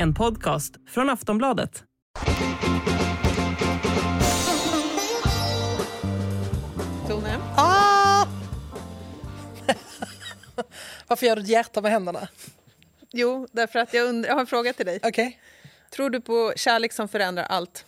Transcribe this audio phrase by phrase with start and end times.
[0.00, 1.82] En podcast från Aftonbladet.
[7.08, 7.38] Tone?
[7.56, 8.26] Ah!
[11.06, 12.28] Varför gör du ett hjärta med händerna?
[13.12, 15.00] Jo, därför att jag, jag har en fråga till dig.
[15.02, 15.40] Okej.
[15.90, 17.84] Tror du på kärlek som förändrar allt?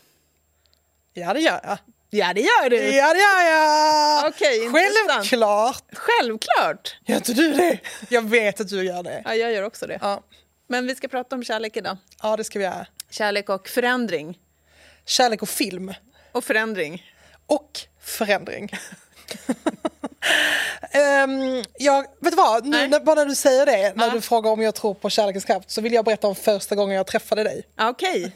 [1.12, 1.78] Ja, det gör jag.
[2.10, 2.76] Ja, det gör du!
[2.76, 4.28] Ja, det gör jag!
[4.28, 5.26] Okej, intressant.
[5.26, 5.84] Självklart!
[5.92, 6.96] Självklart!
[7.06, 7.78] Gör inte du det?
[8.08, 9.22] Jag vet att du gör det.
[9.24, 9.98] Ja, jag gör också det.
[10.02, 10.22] Ja,
[10.70, 11.96] Men vi ska prata om kärlek idag.
[12.22, 12.86] ja det ska vi göra.
[13.10, 14.38] Kärlek och förändring.
[15.06, 15.94] Kärlek och film.
[16.32, 17.04] Och förändring.
[17.46, 18.70] Och förändring.
[21.24, 24.12] um, jag, vet du vad, nu, när, bara när du säger det, när Ja.
[24.12, 26.96] du frågar om jag tror på kärlekens kraft så vill jag berätta om första gången
[26.96, 27.62] jag träffade dig.
[27.80, 28.32] Okej.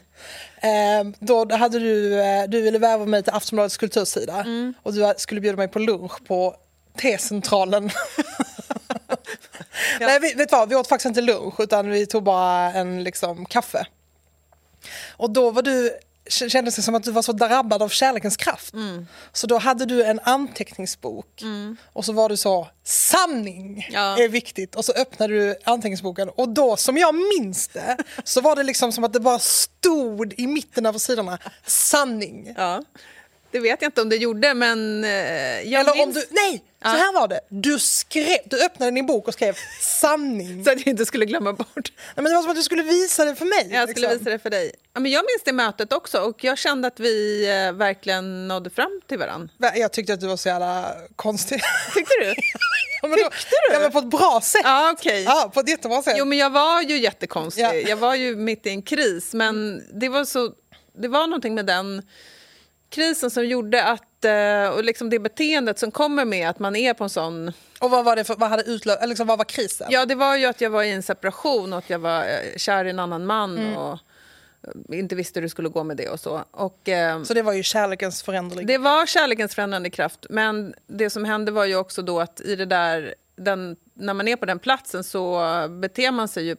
[0.60, 4.74] Ehm, då hade du, eh, du ville värva mig till Aftonbladets kultursida Mm.
[4.82, 6.56] och du skulle bjuda mig på lunch på
[7.00, 7.90] T-centralen.
[10.00, 13.46] Nej, vi, vet vad, vi åt faktiskt inte lunch utan vi tog bara en liksom,
[13.46, 13.86] kaffe.
[15.16, 18.74] Och då var du, kändes det som att du var så drabbad av kärlekens kraft.
[18.74, 19.06] Mm.
[19.32, 21.42] Så då hade du en anteckningsbok
[21.92, 24.18] och så var du så, sanning Ja.
[24.18, 24.74] är viktigt.
[24.74, 28.92] Och så öppnade du anteckningsboken och då, som jag minns det, så var det liksom
[28.92, 32.54] som att det bara stod i mitten av sidorna, sanning.
[32.56, 32.82] Ja.
[33.54, 35.04] Det vet jag inte om det gjorde, men...
[35.04, 36.14] eh, Jag Eller om minns...
[36.14, 37.40] du, nej, så här var det.
[37.48, 40.64] Du, skrev, du öppnade din bok och skrev sanning.
[40.64, 41.92] Så att jag inte skulle glömma bort.
[41.96, 43.68] Nej, men det var som att du skulle visa det för mig.
[43.70, 44.18] Jag skulle liksom.
[44.18, 44.72] visa det för dig.
[44.94, 48.70] Ja, men jag minns det mötet också och jag kände att vi eh, verkligen nådde
[48.70, 49.48] fram till varandra.
[49.74, 51.60] Jag tyckte att du var så jävla konstig.
[51.94, 52.34] Tyckte du?
[53.02, 53.34] Ja, men Tyckte
[53.68, 53.74] du?
[53.74, 54.60] Ja, men på ett bra sätt.
[54.64, 55.22] Ja, okej.
[55.22, 56.14] Ja, på ett jättebra sätt.
[56.18, 57.62] Jo, men jag var ju jättekonstig.
[57.62, 57.74] Ja.
[57.74, 60.50] Jag var ju mitt i en kris, men det var, så,
[60.98, 62.02] det var någonting med den
[62.90, 66.94] krisen som gjorde att, eh, och liksom det beteendet som kommer med att man är
[66.94, 67.52] på en sån...
[67.80, 69.86] Och vad var det för, vad hade utlö- liksom, vad var krisen?
[69.90, 72.56] Ja, det var ju att jag var i en separation och att jag var eh,
[72.56, 73.76] kär i en annan man Mm.
[73.76, 73.98] och
[74.92, 76.44] eh, inte visste hur det skulle gå med det och så.
[76.50, 78.66] Och, eh, Så det var ju kärlekens förändring.
[78.66, 82.56] Det var kärlekens förändrande kraft, men det som hände var ju också då att i
[82.56, 86.56] det där, den, när man är på den platsen så beter man sig ju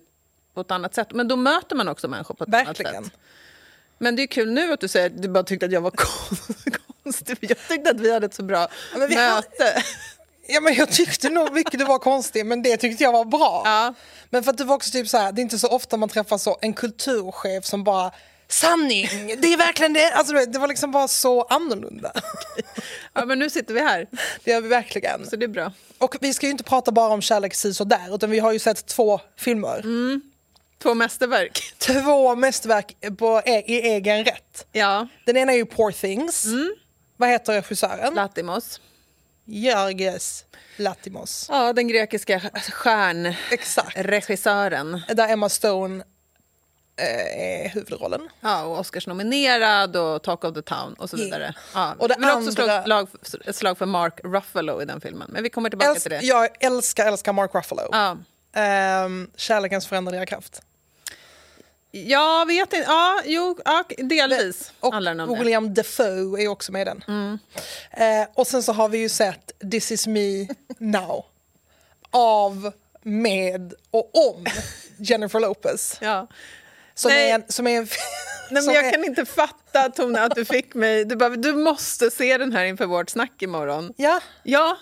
[0.54, 1.08] på ett annat sätt.
[1.14, 3.04] Men då möter man också människor på ett annat Verkligen.
[3.04, 3.14] sätt.
[3.98, 5.92] Men det är kul nu att du säger att du bara tyckte att jag var
[7.04, 7.38] konstig.
[7.42, 8.68] Jag tyckte att vi hade ett så bra
[8.98, 9.84] men vi har- möte.
[10.48, 13.62] Ja, men jag tyckte nog mycket du var konstig, men det tyckte jag var bra.
[13.66, 13.94] Ja.
[14.30, 16.10] Men för att det var också typ så här, det är inte så ofta man
[16.10, 18.12] träffar så en kulturchef som bara
[18.48, 19.36] Sanning!
[19.42, 20.12] Det är verkligen det!
[20.14, 22.12] Alltså, du det var liksom bara så annorlunda.
[23.14, 24.08] ja, men nu sitter vi här,
[24.44, 25.30] Det gör vi verkligen.
[25.30, 25.72] så det är bra.
[25.98, 28.52] Och vi ska ju inte prata bara om kärlek si så där, utan vi har
[28.52, 29.80] ju sett två filmer.
[29.80, 30.22] Mm.
[30.84, 31.74] Två mästerverk.
[31.78, 34.68] Två mästerverk på, e- i egen rätt.
[34.72, 36.46] Ja, Den ena är ju Poor Things.
[36.46, 36.76] Mm.
[37.18, 38.14] Vad heter regissören?
[38.14, 38.82] Latimos.
[39.46, 40.46] Georges
[40.78, 41.48] Latimos.
[41.52, 42.42] Ja, den grekiska
[42.72, 45.02] stjärnregissören.
[45.08, 46.04] Där Emma Stone
[47.02, 48.30] eh, är huvudrollen.
[48.42, 51.26] Ja, och Oscars-nominerad och Talk of the Town och så Yeah.
[51.26, 51.56] vidare.
[51.74, 53.08] Ja, Och det vi vill också andra- ett slag,
[53.46, 55.30] ett slag för Mark Ruffalo i den filmen.
[55.32, 56.22] Men vi kommer tillbaka Äls- till det.
[56.22, 57.90] jag älskar, älskar Mark Ruffalo.
[57.92, 58.18] Ja.
[58.56, 60.62] Ehm, kärlekens förändrade kraft.
[61.92, 62.86] Jag vet inte.
[62.88, 65.10] Ja, jo, ja, delvis Och om det.
[65.12, 65.40] Mm.
[65.40, 67.04] William Defoe är också med i den.
[67.92, 71.26] Eh, och sen så har vi ju sett This is me now.
[72.10, 72.72] Av,
[73.02, 74.46] med och om
[74.98, 75.98] Jennifer Lopez.
[76.02, 76.28] Ja.
[76.94, 77.32] Som Nej.
[77.32, 77.44] är en...
[77.48, 77.88] Som är en
[78.52, 81.06] Nej, men jag är- kan inte fatta, Tone, att du fick mig...
[81.06, 83.94] Du, bara, du måste se den här inför vårt snack imorgon.
[83.98, 84.78] Ja, Ja,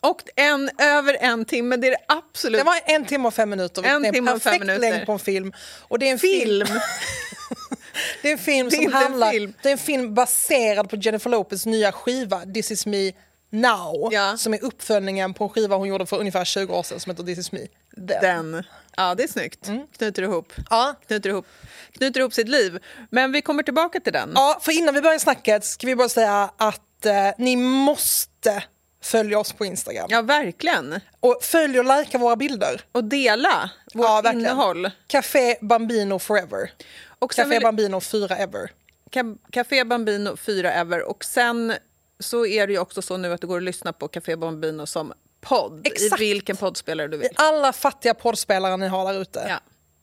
[0.00, 1.76] och en, över en timme.
[1.76, 2.60] Det är det absolut...
[2.60, 3.82] det var en timme och fem minuter.
[3.82, 4.78] En det är timme en och fem minuter.
[4.78, 5.52] längd på en film.
[5.80, 6.66] Och det är en film.
[6.66, 6.80] film.
[8.22, 9.30] Det är en film som handlar...
[9.30, 9.54] film.
[9.62, 13.12] Det är en film baserad på Jennifer Lopez nya skiva This is me
[13.50, 14.08] now.
[14.12, 14.36] Ja.
[14.36, 17.24] Som är uppföljningen på en skiva hon gjorde för ungefär 20 år sedan som heter
[17.24, 17.66] This is me.
[17.96, 18.52] Den.
[18.52, 18.64] Den.
[18.96, 19.70] Ja, det är snyggt.
[19.96, 20.52] Knyter ihop.
[20.70, 20.94] Ja.
[21.06, 21.46] Knyter ihop.
[21.92, 22.78] Knyter ihop sitt liv.
[23.10, 24.32] Men vi kommer tillbaka till den.
[24.34, 28.62] ja, för innan vi börjar snacket ska vi bara säga att eh, ni måste
[29.02, 30.06] följa oss på Instagram.
[30.10, 31.00] Ja, verkligen.
[31.20, 32.80] Och följ och likea våra bilder.
[32.92, 34.40] Och dela vårt Ja, verkligen.
[34.46, 34.90] innehåll.
[35.06, 36.72] Café Bambino forever.
[37.18, 38.70] Och Café vill- Bambino 4 ever.
[39.10, 41.02] Ca- Café Bambino 4 Ever.
[41.02, 41.74] Och sen
[42.20, 44.86] så är det ju också så nu att det går att lyssna på Café Bambino
[44.86, 45.86] som podd.
[45.86, 46.22] Exakt.
[46.22, 47.28] I vilken poddspelare du vill.
[47.34, 49.46] Alla fattiga poddspelare ni har där ute.
[49.48, 49.60] Ja.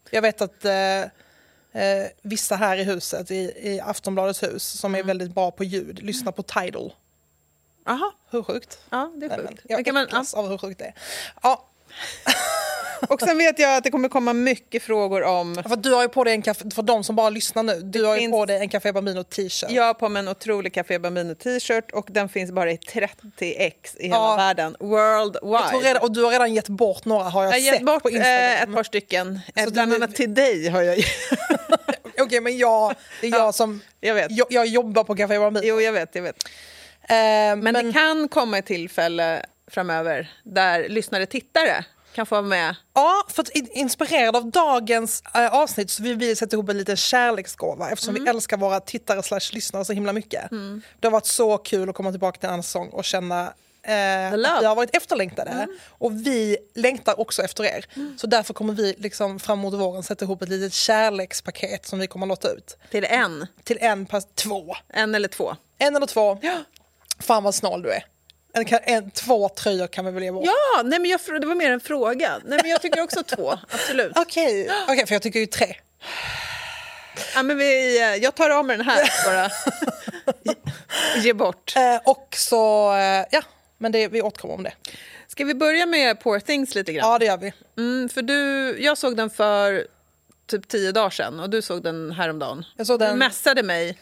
[0.10, 5.00] Jag vet att eh, eh, vissa här i huset, i, i Aftonbladets hus, som Mm.
[5.04, 6.94] är väldigt bra på ljud, lyssnar på Tidal.
[7.88, 8.14] Aha.
[8.32, 8.78] Hur sjukt?
[8.90, 9.62] Ja, det är sjukt.
[9.64, 10.08] jag kan man, ja.
[10.08, 10.94] äcklas av hur sjukt det är.
[11.44, 11.66] Ja.
[13.10, 15.56] Och sen vet jag att det kommer komma mycket frågor om...
[15.70, 18.04] För du har ju på dig en café, för de som bara lyssnar nu, du
[18.06, 19.72] har ju finns- på dig en Café Bambino t-shirt.
[19.72, 23.72] Jag har på mig en otrolig Café Bambino t-shirt och den finns bara i 30x
[23.98, 24.36] i hela Ja.
[24.36, 24.76] världen.
[24.80, 25.54] Worldwide.
[25.56, 27.86] Jag tror redan, och du har redan gett bort några har jag, jag sett gett
[27.86, 28.42] bort på Instagram.
[28.44, 29.40] eh, ett par stycken.
[29.66, 30.98] Så Bland du- annat till dig har jag
[32.22, 34.32] Okej men jag, det är jag som, Jag vet.
[34.32, 35.64] jag, jag jobbar på Café Bambino.
[35.66, 36.16] Jo, jag vet.
[36.16, 36.36] Jag vet.
[37.10, 41.86] Eh, men Men, det kan komma ett tillfälle framöver där lyssnare tittare
[42.16, 42.76] kan få vara med.
[42.94, 46.78] Ja, för att in- inspirerad av dagens eh, avsnitt så vill vi sätta ihop en
[46.78, 48.24] liten kärleksgåva eftersom Mm.
[48.24, 50.50] vi älskar våra tittare slash lyssnare så himla mycket.
[51.00, 53.54] Det har varit så kul att komma tillbaka till en säsong och känna
[53.84, 55.68] eh, att vi har varit efterlängtade.
[55.90, 57.86] Och vi längtar också efter er.
[58.18, 62.08] Så därför kommer vi liksom fram mot våren sätta ihop ett litet kärlekspaket som vi
[62.08, 62.78] kommer att låta ut.
[62.92, 63.48] Till en.
[63.64, 64.76] Till en, pass, två.
[64.90, 65.56] En eller två.
[65.78, 66.40] En eller två.
[67.20, 68.06] Fan vad snål du är.
[68.54, 70.44] En, en, två tröjor kan vi väl ge bort?
[70.46, 72.40] Ja, nej, men jag, det var mer en fråga.
[72.46, 73.52] Nej, men jag tycker också två.
[73.72, 74.12] Absolut.
[74.16, 75.76] Okej, Okej, för jag tycker ju tre.
[77.36, 79.50] Ja, men vi, eh, jag tar av mig den här bara.
[81.24, 81.74] Ge- bort.
[81.76, 83.42] Eh, och så, eh, ja,
[83.78, 84.74] men det, vi återkommer om det.
[85.28, 87.12] Ska vi börja med Poor Things lite grann?
[87.12, 87.54] Ja, det gör vi.
[87.78, 88.36] Mm, för du,
[88.84, 89.88] jag såg den för
[90.48, 92.66] typ tio dagar sedan och du såg den häromdagen.
[92.78, 93.98] Jag såg den- Du messade mig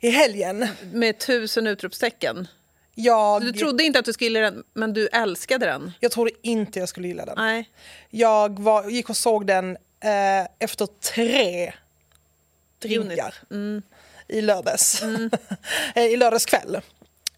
[0.00, 2.48] I helgen, med tusen utropstecken.
[2.94, 5.92] jag, Du trodde inte att du skulle gilla den, men du älskade den.
[6.00, 7.34] jag trodde inte jag skulle gilla den.
[7.38, 7.70] Nej.
[8.10, 11.72] Jag var, gick och såg den eh, efter tre
[12.78, 13.34] drinkar
[14.28, 15.02] i lördags.
[15.94, 16.74] Eh, I lördags kväll.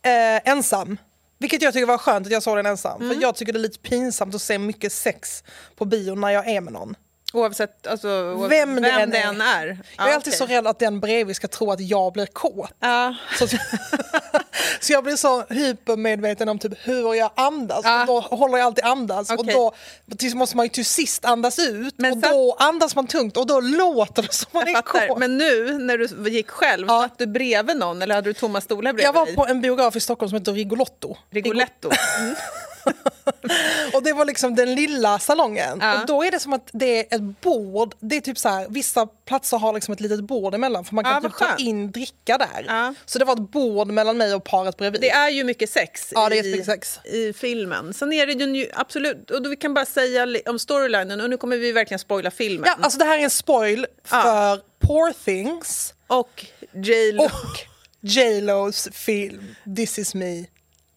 [0.02, 0.96] Eh, ensam.
[1.38, 2.98] Vilket jag tycker var skönt att jag såg den ensam.
[3.00, 5.44] För jag tycker det är lite pinsamt att se mycket sex
[5.76, 6.94] på bio när jag är med någon.
[7.32, 9.28] Oavsett, alltså, oavsett Vem vem, det än det är.
[9.28, 9.78] än är.
[9.96, 12.70] Jag är alltid så rädd att den bredvid ska tro att jag blir kåt.
[12.80, 13.14] Ja.
[13.38, 13.46] Så,
[14.80, 17.80] så jag blir så hypermedveten om typ hur jag andas.
[17.84, 18.00] Ja.
[18.00, 19.30] Och då håller jag alltid andas.
[19.30, 19.54] Och Okej.
[19.54, 19.72] då
[20.16, 21.94] tills måste man ju till sist andas ut.
[21.98, 25.08] Men och så- då andas man tungt och då låter det som man är fattar.
[25.08, 25.18] kåt.
[25.18, 27.02] Men nu när du gick själv, Ja.
[27.02, 29.96] satt du bredvid någon eller hade du tomma stolar bredvid jag var på en biograf
[29.96, 31.16] i Stockholm som heter Rigolotto.
[31.30, 31.90] Rigoletto.
[32.20, 32.34] Mm.
[33.94, 35.78] Och det var liksom den lilla salongen.
[35.80, 36.00] Ja.
[36.00, 37.94] Och då är det som att det är ett bord.
[38.00, 41.04] Det är typ så här, vissa platser har liksom ett litet bord emellan för man
[41.04, 42.64] kan Ja, typ ta in dricka där.
[42.66, 42.94] Ja.
[43.06, 45.00] Så det var ett bord mellan mig och paret bredvid.
[45.00, 46.98] Det är ju mycket sex, Ja, det är i, jättemycket sex.
[47.04, 47.94] i filmen.
[47.94, 51.36] Sen är det ju absolut, och då vi kan bara säga om storylinen och nu
[51.36, 52.64] kommer vi verkligen spoila filmen.
[52.66, 57.24] Ja, alltså det här är en spoil för Poor Things Och J.Lo.
[57.24, 57.30] och
[58.00, 60.44] J Lo's film This is me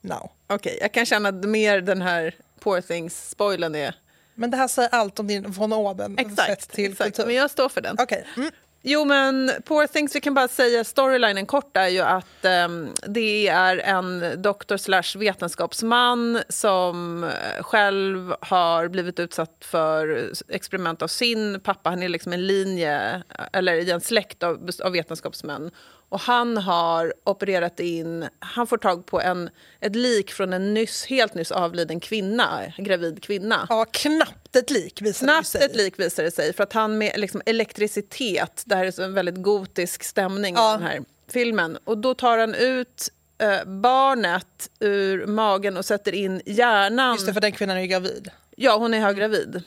[0.01, 0.31] now.
[0.51, 3.95] Okej, jag kan känna mer den här Poor Things-spoilen är...
[4.35, 7.15] Men det här säger allt om din von oben Exakt, till exakt.
[7.15, 7.25] kultur.
[7.25, 7.95] men jag står för den.
[7.99, 8.27] Okej.
[8.37, 8.51] Mm.
[8.83, 13.47] Jo, men Poor Things, vi kan bara säga storylinen kort är ju att ehm, det
[13.47, 21.59] är en doktor slash vetenskapsman som eh, själv har blivit utsatt för experiment av sin
[21.59, 21.89] pappa.
[21.89, 25.71] Han är liksom en linje, eller i en släkt av, av vetenskapsmän.
[26.11, 29.49] Och han har opererat in, han får tag på en,
[29.79, 33.65] ett lik från en nyss, helt nyss avliden kvinna, gravid kvinna.
[33.69, 35.63] Ja, knappt ett lik visar det Snabbt sig.
[35.63, 39.03] ett lik visar det sig, för att han med liksom elektricitet, det här är så
[39.03, 40.73] en väldigt gotisk stämning Ja.
[40.75, 40.99] i den här
[41.31, 47.13] filmen, och då tar han ut eh, barnet ur magen och sätter in hjärnan.
[47.15, 48.29] Just det, för den kvinnan är ju gravid.
[48.55, 49.63] Ja, hon är höggravid.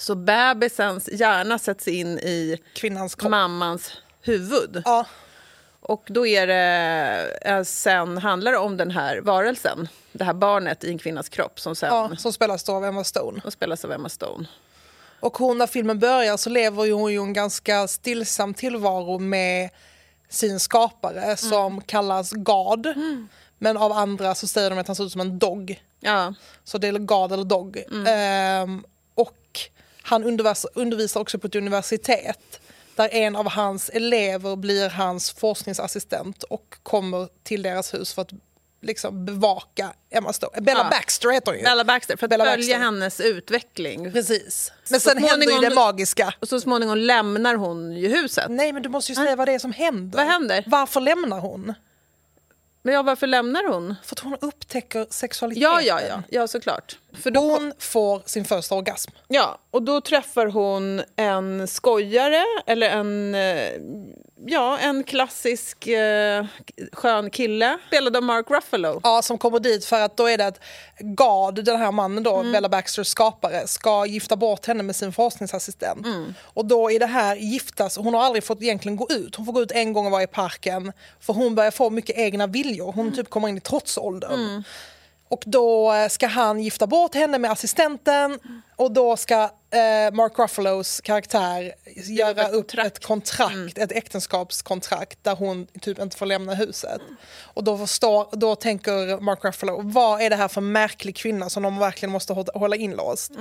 [0.00, 3.30] Så bebisens hjärna sätts in i Kvinnans kropp.
[3.30, 3.92] mammans
[4.22, 4.82] huvud.
[4.84, 5.06] Ja,
[5.82, 10.84] Och då är det, eh, sen handlar det om den här varelsen, det här barnet
[10.84, 13.40] i en kvinnas kropp som sen ja, som spelas av Emma Stone.
[13.44, 14.46] och spelas av Emma Stone.
[15.20, 19.70] Och hon, när filmen börjar så lever hon ju en ganska stillsam tillvaro med
[20.28, 22.86] sin skapare som kallas God.
[23.58, 25.82] Men av andra så säger de att han ser ut som en dog.
[26.00, 26.34] Ja.
[26.64, 27.84] Så det är God eller dog.
[28.06, 29.60] Ehm, och
[30.02, 32.60] han undervisar, undervisar också på ett universitet
[32.96, 38.30] där en av hans elever blir hans forskningsassistent och kommer till deras hus för att
[38.80, 40.60] liksom bevaka Emma Stone.
[40.60, 40.88] Bella Ja.
[40.90, 41.64] Baxter heter hon ju.
[41.64, 42.78] Bella Baxter, för att Bella följa Baxter.
[42.78, 44.12] hennes utveckling.
[44.12, 44.72] Precis.
[44.90, 46.34] Men Så sen händer ju det magiska.
[46.40, 48.46] Och så småningom lämnar hon ju huset.
[48.50, 50.18] Nej men du måste ju säga vad det är som händer.
[50.18, 50.64] Vad händer?
[50.66, 51.74] Varför lämnar hon?
[52.82, 53.94] Men ja, varför lämnar hon?
[54.04, 55.62] För att hon upptäcker sexualiteten.
[55.72, 56.98] Ja, ja, ja, ja såklart.
[57.22, 59.10] För då, Hon får sin första orgasm.
[59.28, 63.72] ja, och då träffar hon en skojare, eller en, eh,
[64.46, 66.46] ja, en klassisk eh,
[66.92, 69.00] skön kille, spelad av Mark Ruffalo.
[69.04, 70.60] Ja, som kommer dit för att då är det att
[71.00, 72.52] God, den här mannen då, Mm.
[72.52, 76.06] Bella Baxters skapare, ska gifta bort henne med sin forskningsassistent.
[76.06, 76.34] Mm.
[76.42, 79.36] Och då är det här giftas, hon har aldrig fått egentligen gå ut.
[79.36, 80.92] Hon får gå ut en gång och vara i parken.
[81.20, 82.92] För hon börjar få mycket egna viljor.
[82.92, 82.96] Mm.
[83.04, 84.62] Hon typ kommer in i trotsåldern.
[85.32, 88.38] Och då eh, ska han gifta bort henne med assistenten
[88.76, 91.72] och då ska eh, Mark Ruffalos karaktär
[92.04, 92.96] göra ett upp kontrakt.
[92.96, 97.00] ett kontrakt, ett äktenskapskontrakt där hon typ inte får lämna huset.
[97.42, 101.62] Och då, förstår, då tänker Mark Ruffalo, vad är det här för märklig kvinna som
[101.62, 103.32] de verkligen måste hå- hålla inlåst?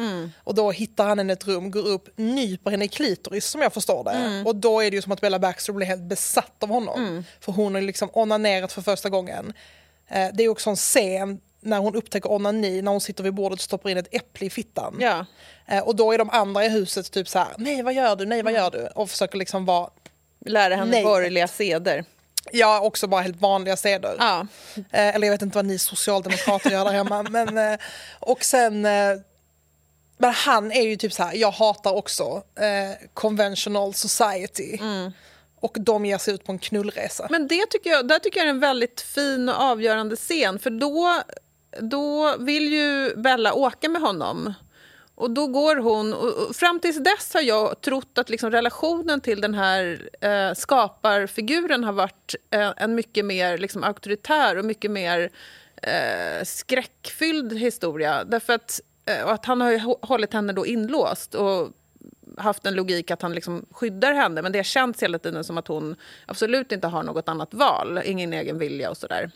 [0.43, 3.61] Och då hittar han henne i ett rum, går upp, nyper henne i klitoris som
[3.61, 4.43] jag förstår det.
[4.45, 7.23] Och då är det ju som att Bella Baxter blir helt besatt av honom.
[7.39, 9.53] För hon har liksom onanerat för första gången.
[10.09, 13.59] Eh, det är också en scen när hon upptäcker onani, när hon sitter vid bordet
[13.59, 14.97] och stoppar in ett äpple i fittan.
[14.99, 15.25] Ja.
[15.67, 18.25] Eh, och då är de andra i huset typ så här, nej vad gör du,
[18.25, 18.87] nej vad gör du?
[18.95, 19.89] Och försöker liksom vara,
[20.45, 21.03] Lära henne Nej.
[21.03, 22.05] borgerliga seder.
[22.51, 24.15] ja också bara helt vanliga seder.
[24.19, 24.47] Ja.
[24.75, 27.23] Eh, eller jag vet inte vad ni socialdemokrater gör där hemma.
[27.29, 27.79] Men, eh,
[28.19, 28.81] och sen,
[30.17, 32.43] men han är ju typ så här, jag hatar också
[33.13, 34.77] conventional society.
[35.59, 37.27] Och de ger sig ut på en knullresa.
[37.29, 40.59] Men det tycker jag, där tycker jag är en väldigt fin och avgörande scen.
[40.59, 41.21] För då,
[41.79, 44.53] då vill ju Bella åka med honom.
[45.15, 46.13] Och då går hon...
[46.13, 51.83] Och fram tills dess har jag trott att liksom relationen till den här eh, skaparfiguren
[51.83, 55.29] har varit eh, en mycket mer liksom, auktoritär och mycket mer
[55.81, 58.23] eh, skräckfylld historia.
[58.23, 61.35] Därför att, eh, och att han har ju hållit henne då inlåst.
[61.35, 61.69] Och
[62.37, 65.57] haft en logik att han liksom skyddar henne men det har känts hela tiden som
[65.57, 69.31] att hon absolut inte har något annat val, ingen egen vilja och sådär.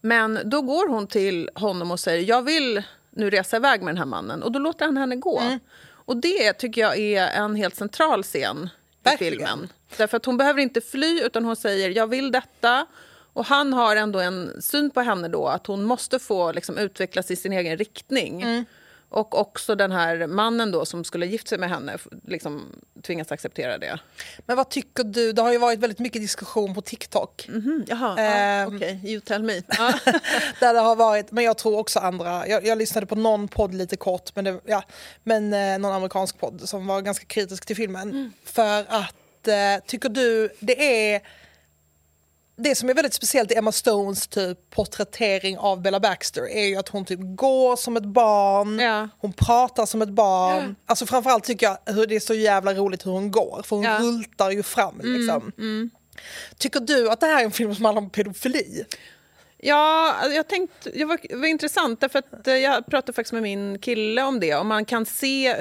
[0.00, 3.98] Men då går hon till honom och säger jag vill nu resa iväg med den
[3.98, 5.38] här mannen och då låter han henne gå.
[5.40, 5.58] Mm.
[5.90, 9.32] Och det tycker jag är en helt central scen i Verkligen.
[9.32, 9.68] filmen.
[9.96, 12.86] Därför att hon behöver inte fly utan hon säger jag vill detta.
[13.32, 17.30] Och han har ändå en syn på henne då att hon måste få liksom, utvecklas
[17.30, 18.42] i sin egen riktning.
[18.42, 18.64] Mm.
[19.10, 22.66] Och också den här mannen då som skulle gift sig med henne liksom,
[23.02, 23.98] tvingas acceptera det.
[24.46, 25.32] Men vad tycker du?
[25.32, 27.48] Det har ju varit väldigt mycket diskussion på TikTok.
[27.48, 28.76] Mm, jaha, Ehm.
[28.76, 29.00] okej.
[29.04, 29.52] You tell me.
[30.60, 33.74] Där det har varit, men jag tror också andra, jag, jag lyssnade på någon podd
[33.74, 34.82] lite kort, men, det, ja,
[35.24, 38.32] men eh, någon amerikansk podd som var ganska kritisk till filmen.
[38.44, 41.20] För att, eh, tycker du, det är,
[42.58, 46.76] det som är väldigt speciellt i Emma Stones typ porträttering av Bella Baxter är ju
[46.76, 49.08] att hon typ går som ett barn, Ja.
[49.18, 50.76] hon pratar som ett barn.
[50.86, 53.84] Alltså framförallt tycker jag hur det är så jävla roligt hur hon går, för hon
[53.84, 53.98] Ja.
[53.98, 55.52] rultar ju fram liksom.
[56.58, 58.84] Tycker du att det här är en film som handlar om pedofili?
[59.60, 63.32] Ja, alltså, jag tänkte, det var, det var intressant därför att eh, jag pratade faktiskt
[63.32, 64.54] med min kille om det.
[64.54, 65.56] Om man kan se eh,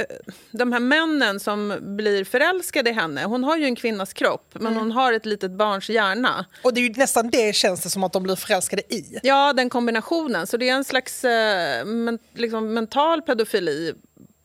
[0.52, 3.24] de här männen som blir förälskade i henne.
[3.24, 6.46] Hon har ju en kvinnas kropp, men hon har ett litet barns hjärna.
[6.64, 9.20] Och det är ju nästan det känns det som att de blir förälskade i.
[9.24, 10.48] Ja, den kombinationen.
[10.48, 13.94] Så det är en slags eh, men, liksom mental pedofili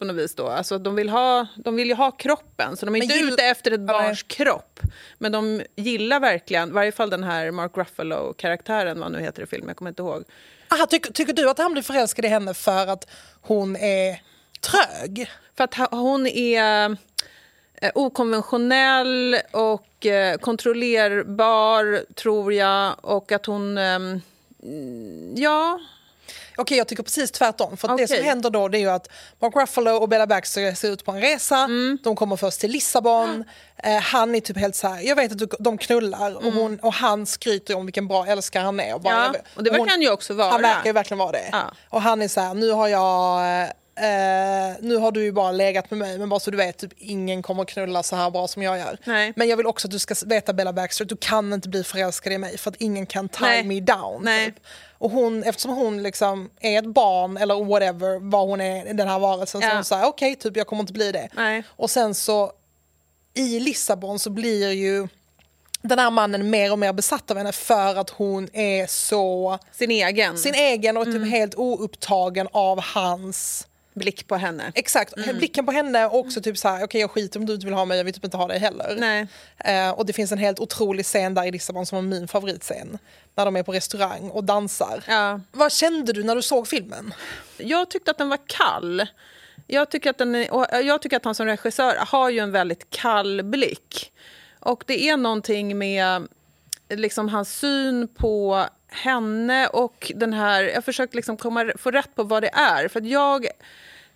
[0.03, 0.35] på något vis.
[0.35, 0.49] Då.
[0.49, 3.33] Alltså, de, vill ha, de vill ju ha kroppen, så de är Men inte gill-
[3.33, 4.81] ute efter ett barns kropp.
[5.19, 9.47] Men de gillar verkligen, i varje fall den här Mark Ruffalo-karaktären, vad nu heter i
[9.47, 10.25] filmen, jag kommer inte ihåg.
[10.73, 13.11] Aha, tycker, tycker du att han blir förälskad i henne för att
[13.43, 14.23] hon är
[14.61, 15.31] trög?
[15.57, 16.97] För att hon är
[17.75, 22.95] eh, okonventionell och eh, kontrollerbar, tror jag.
[23.01, 23.79] Och att hon...
[23.79, 24.21] ehm,
[25.37, 25.81] ja,
[26.63, 27.77] Okej, jag tycker precis tvärtom.
[27.77, 29.09] För att det som händer då det är ju att
[29.41, 31.57] Mark Ruffalo och Bella Baxter ser ut på en resa.
[31.57, 31.99] Mm.
[32.03, 33.45] De kommer först till Lissabon.
[33.77, 36.79] Eh, han är typ helt så här, jag vet att du, de knullar och, hon,
[36.83, 38.95] och han skryter om vilken bra älskare han är.
[38.95, 39.33] Och bara, Mm.
[39.35, 40.51] Ja, och det verkar han ju också vara.
[40.51, 41.49] Han verkar ju verkligen vara det.
[41.53, 41.73] Ja.
[41.89, 43.43] Och han är så här, nu har jag...
[43.97, 46.93] Eh, nu har du ju bara legat med mig men bara så du vet, typ,
[46.97, 48.99] ingen kommer knulla så här bra som jag gör.
[49.05, 49.33] Nej.
[49.37, 51.85] Men jag vill också att du ska veta Bella Baxter, att du kan inte bli
[51.85, 53.65] förälskad i mig för att ingen kan tie Nej.
[53.65, 54.23] me down.
[54.25, 54.47] Nej.
[54.47, 54.55] Typ.
[55.03, 59.09] Och hon, eftersom hon liksom är ett barn eller whatever, vad hon är i den
[59.09, 59.71] här varelsen, så Ja.
[59.71, 61.29] är hon såhär, okej, typ jag kommer inte bli det.
[61.37, 61.63] Nej.
[61.69, 62.53] Och sen så
[63.35, 65.09] i Lissabon så blir ju
[65.83, 69.91] den här mannen mer och mer besatt av henne för att hon är så Sin
[69.91, 71.29] egen sin egen och typ Mm.
[71.31, 74.73] helt oupptagen av hans blick på henne.
[74.75, 75.37] Exakt, Mm.
[75.37, 77.75] blicken på henne och också typ så här, okej jag skiter om du inte vill
[77.75, 78.97] ha mig, jag vill typ inte ha dig heller.
[78.99, 79.27] Nej.
[79.59, 82.99] Eh, och det finns en helt otrolig scen där i Lissabon som var min favoritscen.
[83.35, 85.05] När de är på restaurang och dansar.
[85.09, 85.41] Ja.
[85.53, 87.15] Vad kände du när du såg filmen?
[87.57, 89.07] Jag tyckte att den var kall.
[89.67, 92.91] Jag tycker, att den är, jag tycker att han som regissör har ju en väldigt
[92.91, 94.13] kall blick.
[94.61, 96.29] Och det är någonting med
[96.89, 100.63] liksom hans syn på henne och den här...
[100.63, 102.89] Jag försökte liksom komma, få rätt på vad det är.
[102.89, 103.47] För att jag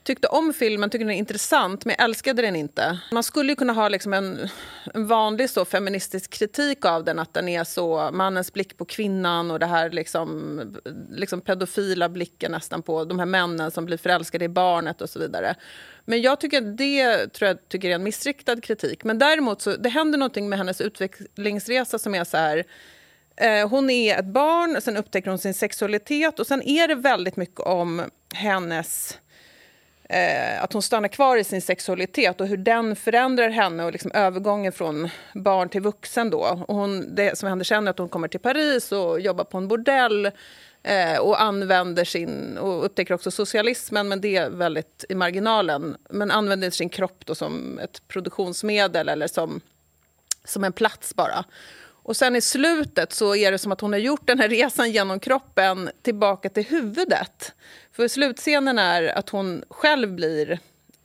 [0.07, 2.99] tyckte om filmen, tyckte den är intressant, men jag älskade den inte.
[3.13, 4.49] Man skulle ju kunna ha liksom en,
[4.95, 9.51] en vanlig så feministisk kritik av den, att den är så mannens blick på kvinnan
[9.51, 10.61] och det här liksom,
[11.11, 15.19] liksom pedofila blicken nästan på de här männen som blir förälskade i barnet och så
[15.19, 15.55] vidare.
[16.05, 19.05] Men jag tycker att det tror jag tycker är en missriktad kritik.
[19.05, 22.65] Men däremot så det händer någonting med hennes utvecklingsresa som är så här
[23.37, 27.37] Eh, hon är ett barn, sen upptäcker hon sin sexualitet och sen är det väldigt
[27.37, 28.03] mycket om
[28.35, 29.19] hennes...
[30.09, 34.11] Eh, att hon stannar kvar i sin sexualitet och hur den förändrar henne och liksom
[34.15, 36.31] övergången från barn till vuxen.
[36.31, 36.65] Då.
[36.69, 39.59] Och hon, det som händer sen är att hon kommer till Paris och jobbar på
[39.59, 40.31] en bordell
[40.83, 45.97] eh, och använder sin, och upptäcker också socialismen, men det är väldigt i marginalen.
[46.11, 49.61] Men använder sin kropp då som ett produktionsmedel eller som,
[50.45, 51.45] som en plats bara.
[52.07, 54.93] Och sen i slutet så är det som att hon har gjort den här resan
[54.93, 57.53] genom kroppen tillbaka till huvudet.
[57.93, 60.53] För slutscenen är att hon själv blir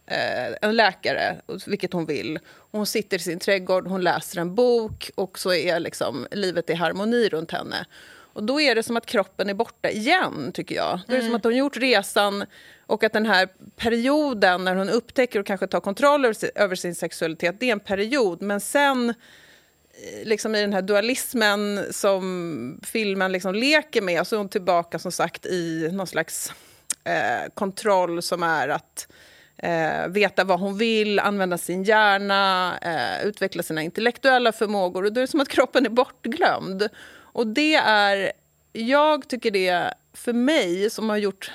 [0.06, 2.40] eh, en läkare, vilket hon vill.
[2.72, 6.74] Hon sitter i sin trädgård, hon läser en bok och så är liksom livet i
[6.74, 7.86] harmoni runt henne.
[8.34, 11.00] Och då är det som att kroppen är borta igen, tycker jag.
[11.08, 12.46] Då är det som att hon gjort resan
[12.86, 17.60] och att den här perioden när hon upptäcker och kanske tar kontroll över sin sexualitet,
[17.60, 18.42] det är en period.
[18.42, 19.14] Men sen
[20.24, 25.12] liksom i den här dualismen som filmen liksom leker med så är hon tillbaka som
[25.12, 26.54] sagt i någon slags
[27.04, 29.08] eh, kontroll som är att
[29.58, 35.06] eh, veta vad hon vill, använda sin hjärna, eh, utveckla sina intellektuella förmågor.
[35.06, 36.90] Och då är det som att kroppen är bortglömd.
[37.14, 38.32] Och det är...
[38.74, 41.52] Jag tycker det, för mig som har gjort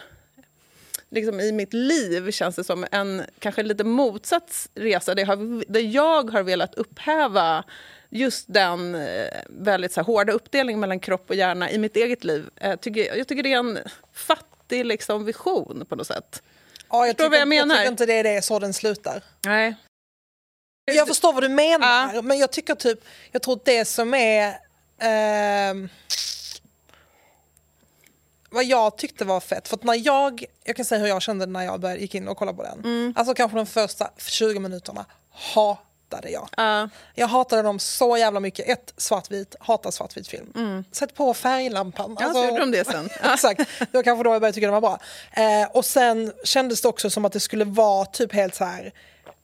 [1.11, 5.73] liksom i mitt liv känns det som en kanske lite motsatt resa där jag har,
[5.73, 7.65] där jag har velat upphäva
[8.11, 12.25] just den eh, väldigt så här, hårda uppdelningen mellan kropp och hjärna i mitt eget
[12.25, 12.51] liv.
[12.61, 13.79] Jag eh, tycker, jag tycker det är en
[14.13, 16.43] fattig liksom, vision på något sätt.
[16.89, 17.75] Ja, jag, tycker, vad jag, menar?
[17.75, 19.23] jag tycker inte det är det så den slutar.
[19.45, 19.77] Nej.
[20.93, 22.23] Jag förstår vad du menar, ja.
[22.23, 24.49] men jag tycker typ, jag tror det som är
[24.99, 25.75] eh,
[28.51, 31.47] vad jag tyckte var fett, för att när jag, jag kan säga hur jag kände
[31.47, 32.79] när jag började, gick in och kollade på den.
[32.85, 33.15] Mm.
[33.17, 35.07] Alltså kanske de första 20 minuterna,
[35.55, 36.49] ha hatade jag.
[36.59, 36.91] Uh.
[37.15, 38.69] Jag hatade dem så jävla mycket.
[38.69, 40.53] Ett, svartvit, hatar svartvit film.
[40.55, 40.85] Mm.
[40.93, 42.17] Sätt på färglampan.
[42.21, 43.09] Ja, alltså, så gjorde de det sen.
[43.33, 44.99] exakt, det var kanske då jag började tycka den var bra.
[45.33, 48.93] Eh, och sen kändes det också som att det skulle vara typ helt så här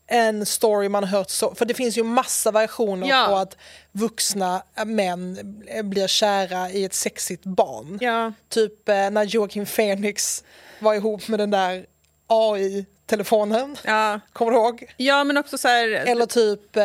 [0.07, 3.27] en story man hört så, för det finns ju massa versioner ja.
[3.29, 3.57] på att
[3.93, 5.39] vuxna män
[5.85, 7.99] blir kära i ett sexigt barn.
[8.01, 8.33] Ja.
[8.49, 10.45] Typ eh, när Joaquin Phoenix
[10.79, 11.87] var ihop med den där
[12.27, 13.77] AI telefonen.
[13.85, 14.21] Ja.
[14.33, 14.95] Kommer du ihåg?
[14.97, 15.89] Ja, men också så här...
[15.89, 16.85] Eller typ eh,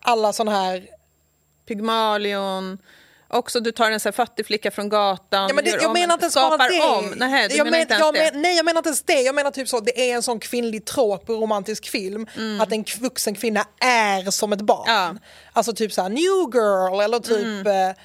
[0.00, 0.88] alla sådana här...
[1.66, 2.78] Pygmalion.
[3.28, 6.14] Också du tar en så här fattig flicka från gatan, ja, men det, jag menar
[6.14, 6.98] inte ens skapar det.
[6.98, 7.14] om.
[7.16, 9.20] Nej, jag, men, jag men, nej, jag menar inte ens det.
[9.20, 12.60] Jag menar typ så, det är en sån kvinnlig tråp i romantisk film, mm.
[12.60, 14.84] att en vuxen kvinna är som ett barn.
[14.86, 15.14] Ja.
[15.52, 17.90] Alltså typ så här, new girl eller typ mm.
[17.90, 17.96] eh,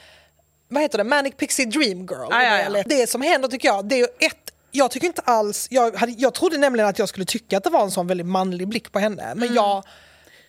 [0.68, 2.32] vad heter det, Manic Pixie Dream Girl.
[2.32, 2.84] Ah, ja, ja.
[2.86, 6.12] Det som händer tycker jag, det är ju ett jag tycker inte alls, jag, hade,
[6.12, 8.92] jag trodde nämligen att jag skulle tycka att det var en sån väldigt manlig blick
[8.92, 9.24] på henne.
[9.36, 9.56] Men mm.
[9.56, 9.84] jag,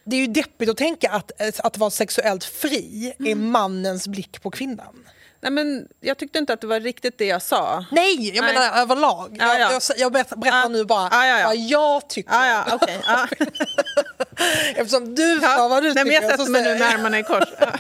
[0.05, 3.31] det är ju deppigt att tänka att, att vara sexuellt fri mm.
[3.31, 5.05] är mannens blick på kvinnan.
[5.43, 7.85] Nej, men jag tyckte inte att det var riktigt det jag sa.
[7.91, 8.55] Nej, jag Nej.
[8.55, 9.37] menar överlag.
[9.41, 9.73] Ja, ja.
[9.73, 12.33] Jag, jag, berättar, berättar nu bara ja, vad jag tycker.
[12.33, 12.97] Ja, ja, okay.
[14.77, 16.21] Eftersom du sa vad du Nej, tycker.
[16.21, 17.45] Men jag sätter mig nu med armarna i kors.
[17.63, 17.73] eh,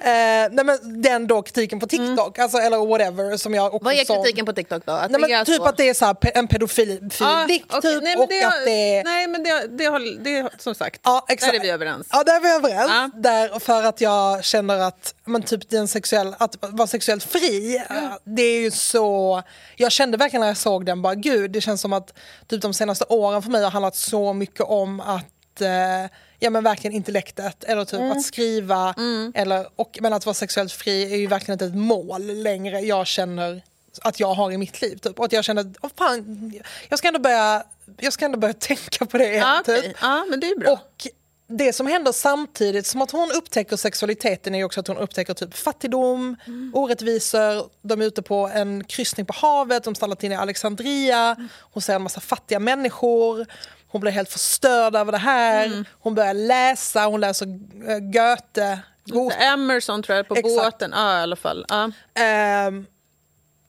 [0.00, 2.44] nej, men den då kritiken på TikTok, mm.
[2.44, 3.36] alltså, eller whatever.
[3.36, 4.92] Som jag också vad är kritiken på TikTok då?
[4.92, 5.64] Att nej, men, typ så...
[5.64, 7.58] att det är så här, en pedofil ah, okay.
[7.58, 8.02] typ.
[8.02, 11.52] Nej, och det, att det Nej men det, det, har, det som sagt, ja, exakt.
[11.52, 12.06] där är vi överens.
[12.12, 13.12] Ja där är vi överens.
[13.14, 16.56] Där, för att jag känner att men typ den sexuell, att
[16.88, 18.12] sexuellt fri, mm.
[18.24, 19.42] det är ju så...
[19.76, 22.14] Jag kände verkligen när jag såg den, bara gud, det känns som att
[22.46, 26.64] typ de senaste åren för mig har handlat så mycket om att eh, ja men
[26.64, 28.12] verkligen intellektet eller typ mm.
[28.12, 29.32] att skriva mm.
[29.34, 33.06] eller, och, men att vara sexuellt fri är ju verkligen inte ett mål längre jag
[33.06, 33.62] känner
[34.02, 34.96] att jag har i mitt liv.
[34.96, 35.18] Typ.
[35.18, 36.52] Och att jag känner att oh, fan,
[36.88, 37.64] jag ska ändå börja
[37.96, 39.34] jag ska ändå börja tänka på det.
[39.34, 39.78] Ja, typ.
[39.78, 39.94] okay.
[40.00, 40.72] ja men det är bra.
[40.72, 41.06] Och
[41.50, 45.54] det som händer samtidigt som att hon upptäcker sexualiteten är också att hon upptäcker typ
[45.54, 46.72] fattigdom, mm.
[46.74, 47.70] orättvisor.
[47.82, 51.36] De är ute på en kryssning på havet, de stannar in i Alexandria.
[51.60, 53.46] Hon ser en massa fattiga människor.
[53.88, 55.66] Hon blir helt förstörd över det här.
[55.66, 55.84] Mm.
[56.00, 58.80] Hon börjar läsa, hon läser äh, Goethe.
[59.04, 59.36] Goethe.
[59.36, 60.54] Emerson tror jag, på Exakt.
[60.54, 60.92] båten.
[60.94, 61.66] Ja, i alla fall.
[61.68, 61.90] Ja.
[62.22, 62.86] Ähm,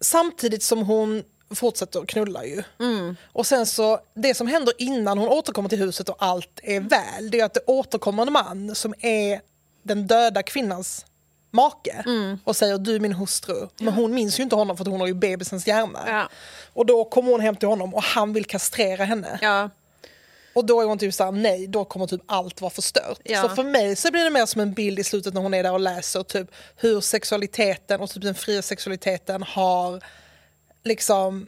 [0.02, 1.24] samtidigt som hon
[1.56, 2.64] fortsätter knulla ju.
[2.80, 3.16] Mm.
[3.34, 7.32] Och sen så, det som händer innan hon återkommer till huset och allt är väl,
[7.32, 9.42] det är att det återkommer en man som är
[9.84, 11.06] den döda kvinnans
[11.52, 12.40] make mm.
[12.44, 13.68] och säger du är min hustru.
[13.80, 16.00] Men hon minns ju inte honom för hon har ju bebisens hjärna.
[16.08, 16.30] Ja.
[16.74, 19.40] Och då kommer hon hem till honom och han vill kastrera henne.
[19.42, 19.70] Ja.
[20.54, 23.20] Och då är hon typ såhär, nej, då kommer typ allt vara förstört.
[23.24, 23.42] Ja.
[23.42, 25.64] Så för mig så blir det mer som en bild i slutet när hon är
[25.64, 30.04] där och läser typ hur sexualiteten och typ den fria sexualiteten har
[30.84, 31.48] liksom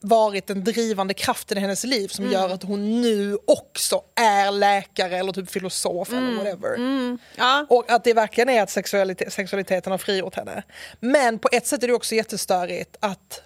[0.00, 5.16] varit den drivande kraften i hennes liv som gör att hon nu också är läkare
[5.16, 6.78] eller typ filosof eller whatever.
[7.36, 7.66] Ja.
[7.68, 10.62] Och att det verkligen är att sexualitet, sexualiteten har frigjort henne.
[11.00, 13.42] Men på ett sätt är det också jättestörigt att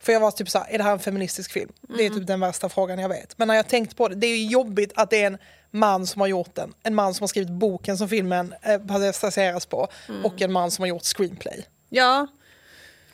[0.00, 1.72] för jag var typ såhär, är det här en feministisk film?
[1.96, 3.38] Det är typ den värsta frågan jag vet.
[3.38, 5.38] Men när jag tänkt på det, det är ju jobbigt att det är en
[5.70, 6.74] man som har gjort den.
[6.82, 9.88] En man som har skrivit boken som filmen eh, baseras på.
[10.24, 11.66] Och en man som har gjort screenplay.
[11.88, 12.26] ja.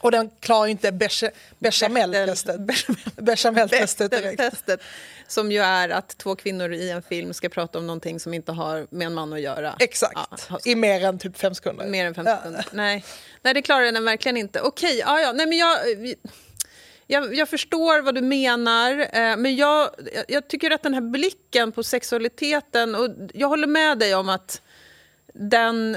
[0.04, 1.30] Och den klarar inte becha-
[3.16, 4.12] bechameltestet.
[4.36, 4.80] Testet,
[5.28, 8.52] som ju är att två kvinnor i en film ska prata om någonting som inte
[8.52, 9.76] har med en man att göra.
[9.78, 10.46] Exakt.
[10.50, 11.86] Ja, I mer än typ fem sekunder.
[11.86, 12.36] mer än fem Ja.
[12.36, 12.66] sekunder.
[12.72, 13.04] Nej.
[13.42, 14.60] Nej, det klarar den verkligen inte.
[14.60, 15.32] Okej, ja, ja.
[15.32, 15.78] Nej, men jag,
[17.06, 19.90] jag, jag förstår vad du menar, eh, men jag-
[20.28, 22.94] jag tycker att den här blicken på sexualiteten...
[22.94, 24.62] och Jag håller med dig om att
[25.34, 25.96] den...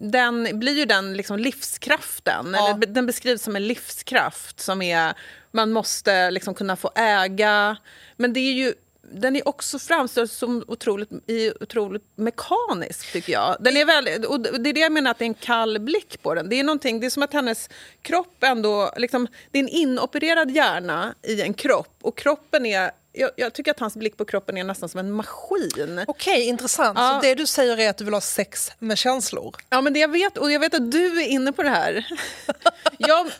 [0.00, 2.68] Den blir ju den liksom livskraften, Ja.
[2.74, 5.14] eller den beskrivs som en livskraft som är,
[5.52, 7.76] man måste liksom kunna få äga.
[8.16, 8.74] Men det är ju,
[9.12, 11.08] den är också framställd som otroligt,
[11.60, 13.56] otroligt mekanisk, tycker jag.
[13.60, 16.22] Den är väl, och det är det jag menar, att det är en kall blick
[16.22, 16.48] på den.
[16.48, 17.70] Det är, någonting, det är som att hennes
[18.02, 18.92] kropp ändå...
[18.96, 21.98] Liksom, det är en inopererad hjärna i en kropp.
[22.02, 22.90] Och kroppen är...
[23.18, 26.04] Jag, jag tycker att hans blick på kroppen är nästan som en maskin.
[26.06, 26.98] Okej, intressant.
[26.98, 27.20] Ja.
[27.22, 29.56] Så det du säger är att du vill ha sex med känslor?
[29.70, 32.06] Ja, men det jag vet, och jag vet att du är inne på det här.
[32.98, 33.30] jag,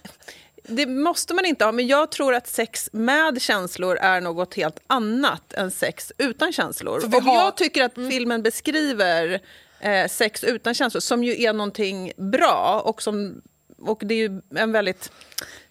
[0.62, 4.78] det måste man inte ha, men jag tror att sex med känslor är något helt
[4.86, 7.00] annat än sex utan känslor.
[7.00, 9.40] För har- jag tycker att filmen beskriver
[9.80, 13.42] eh, sex utan känslor som ju är någonting bra och som
[13.80, 15.12] och det är ju en väldigt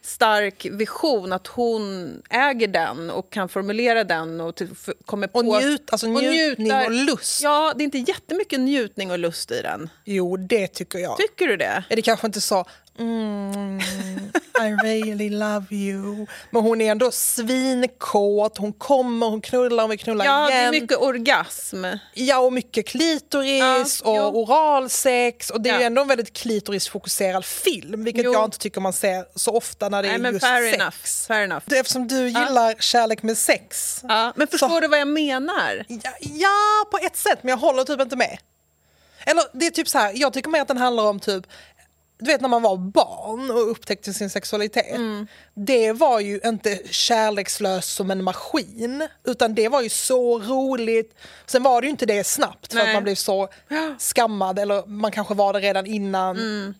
[0.07, 4.69] stark vision att hon äger den och kan formulera den och till,
[5.05, 5.39] kommer på...
[5.39, 7.41] Och njut- alltså njutning och lust.
[7.43, 9.89] Ja, det är inte jättemycket njutning och lust i den.
[10.05, 11.17] Jo, det tycker jag.
[11.17, 11.83] Tycker du det?
[11.89, 12.65] Är det kanske inte så
[12.99, 13.79] mm,
[14.59, 16.25] I really love you.
[16.51, 20.65] Men hon är ändå svinkåt, hon kommer, hon knullar, hon vill knulla Ja, det igen.
[20.65, 21.85] är mycket orgasm.
[22.13, 24.21] Ja, och mycket klitoris Ja, jo.
[24.23, 25.49] och oralsex.
[25.49, 25.85] Och det är Ja.
[25.85, 28.33] ändå en väldigt klitorisfokuserad film, vilket Jo.
[28.33, 30.81] jag inte tycker man ser så ofta när det Nej, är just fair sex.
[30.81, 30.97] enough.
[31.27, 31.63] Fair enough.
[31.65, 33.99] Det- Eftersom du gillar kärlek med sex.
[34.03, 35.85] Ja, men förstår Så- du vad jag menar?
[35.87, 38.37] Ja, ja, på ett sätt, men jag håller typ inte med.
[39.25, 41.43] Eller det är typ så här, jag tycker mer att den handlar om typ
[42.19, 44.95] du vet när man var barn och upptäckte sin sexualitet.
[44.95, 45.27] Mm.
[45.53, 49.07] Det var ju inte kärlekslöst som en maskin.
[49.23, 51.15] Utan det var ju så roligt.
[51.45, 52.87] Sen var det ju inte det snabbt för Nej.
[52.87, 53.49] att man blev så
[53.97, 54.59] skammad.
[54.59, 56.37] Eller man kanske var det redan innan.
[56.37, 56.73] Mm.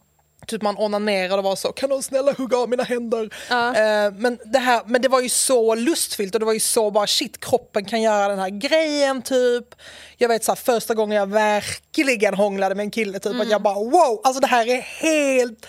[0.47, 3.29] Typ man onanerade och var så, kan någon snälla hugga av mina händer?
[3.49, 3.75] Ja.
[3.75, 6.91] Eh, men, det här, men det var ju så lustfyllt och det var ju så
[6.91, 9.75] bara shit, kroppen kan göra den här grejen typ.
[10.17, 13.41] Jag vet så här, första gången jag verkligen hånglade med en kille, typ Mm.
[13.41, 15.65] att jag bara wow, alltså det här är helt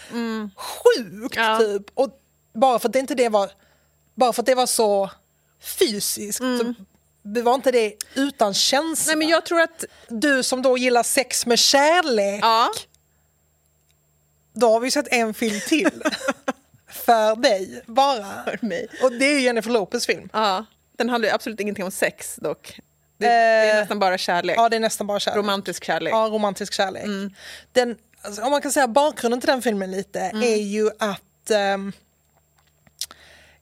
[0.56, 1.58] sjukt Ja.
[1.58, 1.82] typ.
[1.94, 2.08] Och
[2.54, 3.50] bara för att det inte det var,
[4.14, 5.10] bara för att det var så
[5.78, 6.74] fysiskt, så
[7.22, 9.12] det var inte det utan känsla.
[9.12, 9.18] Mm.
[9.18, 9.84] Nej, men jag tror att...
[10.08, 12.68] Du som då gillar sex med kärlek, Ja,
[14.60, 16.02] då har vi sett en film till.
[16.88, 18.44] för dig, bara.
[18.44, 18.88] för mig.
[19.02, 20.28] Och det är Jennifer Lopez film.
[20.32, 20.64] Ja,
[20.98, 22.80] den handlar absolut ingenting om sex dock.
[23.18, 24.56] Det, det är Eh, nästan bara kärlek.
[24.58, 25.36] Ja, det är nästan bara kärlek.
[25.38, 26.12] Romantisk kärlek.
[26.14, 27.04] Ja, romantisk kärlek.
[27.04, 27.34] Mm.
[27.72, 30.42] Den, alltså, om man kan säga bakgrunden till den filmen lite Mm.
[30.42, 31.92] är ju att ehm,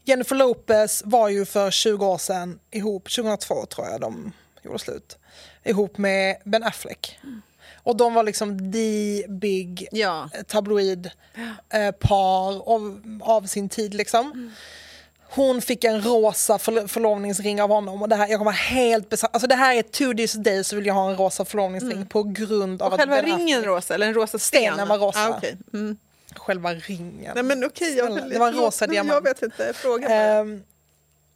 [0.04, 4.32] Jennifer Lopez var ju för 20 år sedan ihop, 2002 tror jag de
[4.62, 5.18] gjorde slut,
[5.64, 7.18] ihop med Ben Affleck.
[7.87, 10.31] Och de var liksom the big Ja.
[10.46, 11.11] tabloid
[11.72, 14.53] eh, par av, av sin tid liksom.
[15.31, 19.31] Hon fick en rosa förlo- förlovningsring av honom och det här, jag kommer helt besatt.
[19.35, 22.22] Alltså det här är to this day så vill jag ha en rosa förlovningsring på
[22.22, 24.62] grund av Och att själva ringen rosa, eller en rosa sten?
[24.72, 25.18] Stenen var rosa.
[25.29, 25.57] Ah, okej.
[25.72, 25.96] mm.
[26.37, 27.33] Själva ringen.
[27.35, 29.12] Nej men okej, jag, Snälla, det var en rosa jag, diamant.
[29.14, 30.16] Jag vet inte, fråga bara.
[30.18, 30.62] Ehm,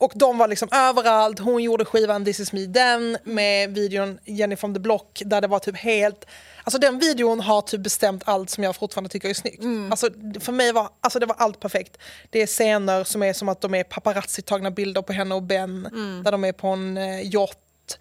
[0.00, 1.38] och de var liksom överallt.
[1.38, 5.46] Hon gjorde skivan This is me den med videon Jenny from the Block där det
[5.46, 6.24] var typ helt...
[6.64, 9.64] Alltså den videon har typ bestämt allt som jag fortfarande tycker är snyggt.
[9.90, 10.08] Alltså
[10.40, 11.96] för mig var alltså det var allt perfekt.
[12.30, 15.82] Det är scener som är som att de är paparazzi-tagna bilder på henne och Ben.
[16.24, 17.58] Där de är på en eh, yacht.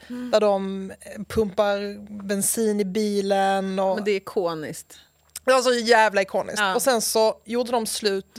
[0.07, 3.79] Där de eh, pumpar bensin i bilen.
[3.79, 4.97] Och, Men det är ikoniskt.
[5.63, 6.59] så jävla ikoniskt.
[6.59, 6.75] Ja.
[6.75, 8.35] Och sen så gjorde de slut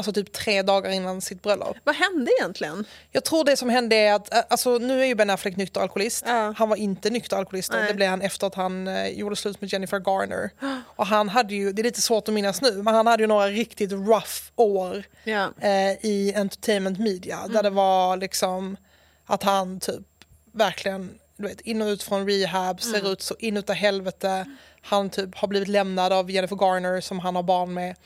[0.00, 1.76] alltså typ tre dagar innan sitt bröllop.
[1.84, 2.84] Vad hände egentligen?
[3.10, 5.80] Jag tror det som hände är att, eh, alltså nu är ju Ben Affleck nykter
[5.80, 6.24] alkoholist.
[6.26, 6.54] Ja.
[6.56, 7.78] Han var inte nykter alkoholist då.
[7.78, 7.88] Nej.
[7.88, 10.50] det blev han efter att han eh, gjorde slut med Jennifer Garner.
[10.96, 13.26] Och han hade ju, det är lite svårt att minnas nu, men han hade ju
[13.26, 15.48] några riktigt rough år Ja.
[15.60, 17.38] eh, i entertainment media.
[17.38, 17.52] Mm.
[17.52, 18.76] Där det var liksom
[19.26, 20.02] att han typ
[20.52, 23.12] verkligen du vet, in och ut från rehab, ser Mm.
[23.12, 24.44] ut så inåt helvete.
[24.82, 27.96] Han typ har blivit lämnad av Jennifer Garner som han har barn med.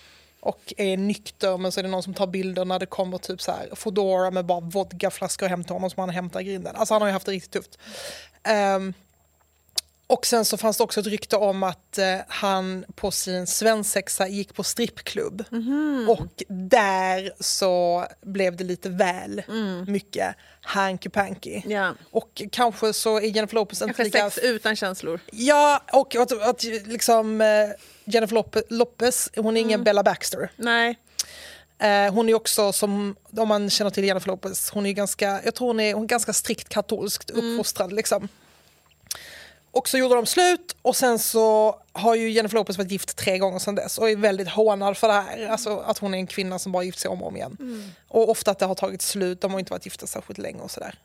[0.45, 3.43] Och är nykter men så är det någon som tar bilder när det kommer typ
[3.43, 6.77] så här Foodora med bara vodkaflaskor hem till honom som han hämtar i grinden.
[6.77, 7.79] Alltså han har ju haft det riktigt tufft.
[8.77, 8.95] Um,
[10.07, 14.29] och sen så fanns det också ett rykte om att eh, han på sin svensexa
[14.29, 15.45] gick på strippklubb.
[15.51, 16.07] Mhm.
[16.11, 19.93] Och där så blev det lite väl Mm.
[19.93, 21.63] mycket hanky panky.
[21.67, 21.95] Ja.
[22.11, 24.31] Och kanske så är Jennifer Lopez inte Kanske lika...
[24.31, 25.21] sex utan känslor.
[25.33, 27.47] Ja, och att, att liksom eh,
[28.05, 29.85] Jennifer Lope- Lopez, hon är ingen Mm.
[29.85, 30.51] Bella Baxter.
[30.57, 30.99] Nej.
[31.79, 35.55] Eh, hon är också som, om man känner till Jennifer Lopez, hon är ganska, jag
[35.55, 38.29] tror hon är, hon är ganska strikt katolskt uppfostrad liksom.
[39.71, 43.39] Och så gjorde de slut och sen så har ju Jennifer Lopez varit gift tre
[43.39, 45.47] gånger sedan dess och är väldigt hånad för det här.
[45.49, 47.93] Alltså att hon är en kvinna som bara gift sig om och om igen.
[48.09, 50.71] Och ofta att det har tagit slut, de har inte varit gifta särskilt länge och
[50.71, 50.99] sådär.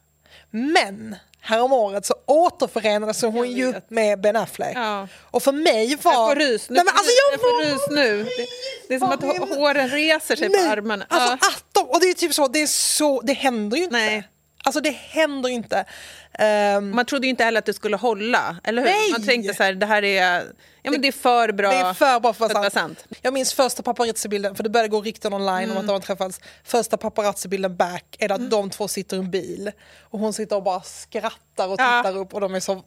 [0.52, 4.78] Men härom året så återförenades hon ju med Ben Affleck.
[4.78, 5.08] Ja.
[5.32, 6.14] Och för mig var...
[6.14, 6.70] Jag får rys.
[6.70, 8.24] Nu, Nej, men alltså, jag jag får rys nu.
[8.24, 8.46] Det,
[8.88, 11.06] det är som att håren reser sig Nej, på armarna.
[11.10, 11.48] Alltså Ja.
[11.48, 13.96] att de, och det är typ så, det är så, det händer ju inte.
[13.96, 14.28] Nej.
[14.64, 15.86] Alltså det händer ju inte.
[16.34, 18.90] Ehm, Man trodde ju inte heller att det skulle hålla, eller hur?
[18.90, 19.12] Nej!
[19.12, 20.44] Man tänkte så här, det här är,
[20.82, 23.06] ja, men det är för bra det är för bra för att vara sant.
[23.22, 26.40] Jag minns första paparazzi-bilden, för det började gå rykten online om att de har träffats.
[26.64, 30.64] Första paparazzi-bilden back är att de två sitter i en bil och hon sitter och
[30.64, 32.04] bara skrattar och Ja.
[32.04, 32.84] tittar upp och de är så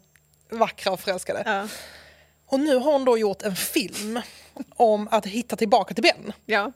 [0.51, 1.43] vackra och förälskade.
[1.47, 1.69] Ja.
[2.47, 4.21] Och nu har hon då gjort en film
[4.77, 6.33] om att hitta tillbaka till Ben.
[6.47, 6.73] Ja.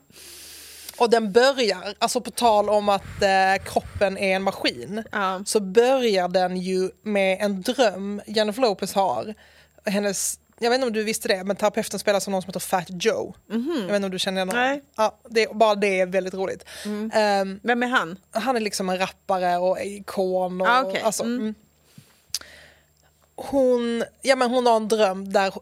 [0.97, 5.41] Och den börjar, alltså på tal om att eh, kroppen är en maskin, Ja.
[5.45, 9.33] så börjar den ju med en dröm Jennifer Lopez har.
[9.85, 12.59] Hennes, jag vet inte om du visste det, men terapeuten spelas av någon som heter
[12.59, 13.33] Fat Joe.
[13.47, 13.57] Jag
[13.87, 14.63] vet inte om du känner igen honom?
[14.63, 14.81] Nej.
[14.95, 16.65] Ja, det, bara det är väldigt roligt.
[17.13, 18.17] Ehm, Vem är han?
[18.31, 20.61] han är liksom en rappare och ikon.
[20.61, 21.01] Och, Ah, okej.
[21.01, 21.39] alltså, Mm.
[21.39, 21.55] mm.
[23.35, 25.53] Hon, ja, men hon har en dröm där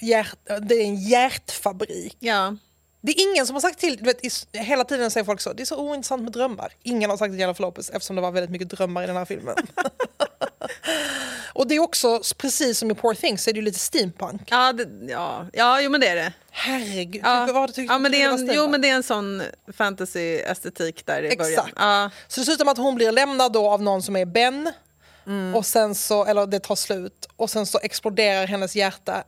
[0.00, 2.16] hjärt, det är en hjärtfabrik.
[2.18, 2.56] Ja.
[3.00, 5.52] Det är ingen som har sagt till, du vet, i- hela tiden säger folk så,
[5.52, 6.72] det är så ointressant med drömmar.
[6.82, 9.24] Ingen har sagt till Jennifer Lopez eftersom det var väldigt mycket drömmar i den här
[9.24, 9.54] filmen.
[11.52, 14.42] och det är också, precis som i Poor Things, så är det ju lite steampunk.
[14.46, 15.46] Ja, det, ja.
[15.52, 16.32] ja, jo men det är det.
[16.50, 19.02] Herregud, Ja, vad tycker ja, men du det är en, jo men det är en
[19.02, 21.52] sån fantasy-estetik där i början.
[21.52, 21.72] Exakt.
[21.76, 22.10] Ja.
[22.28, 24.72] Så det slutar med att hon blir lämnad då av någon som är Ben,
[25.26, 25.54] Mm.
[25.54, 29.24] och sen så, eller det tar slut, och sen så exploderar hennes hjärta.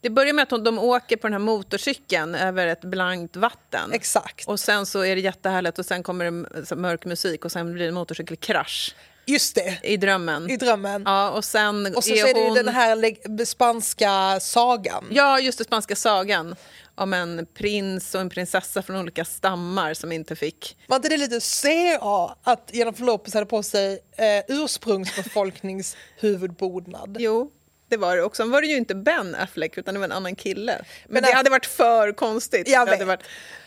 [0.00, 3.92] Det börjar med att de åker på den här motorcykeln över ett blankt vatten.
[3.92, 4.48] Exakt.
[4.48, 6.30] Och sen så är det jättehärligt och sen kommer det
[6.76, 8.94] mörk musik och sen blir det en motorcykelkrasch
[9.28, 10.50] Just det, i drömmen.
[10.50, 11.02] i drömmen.
[11.06, 15.04] Ja, och sen och så, är så är det den här spanska sagan.
[15.10, 16.56] Ja, just det, spanska sagan
[16.94, 20.78] om en prins och en prinsessa från olika stammar som inte fick...
[20.86, 27.16] Var inte det lite CA att Jennifer Lopez hade på sig eh, ursprungsbefolkningshuvudbonad?
[27.20, 27.50] Jo,
[27.88, 28.22] det var det.
[28.22, 30.72] Och sen var det ju inte Ben Affleck, utan det var en annan kille.
[30.72, 32.68] Men, Men det hade varit för konstigt.
[32.68, 33.06] Jag vet.
[33.06, 33.22] varit...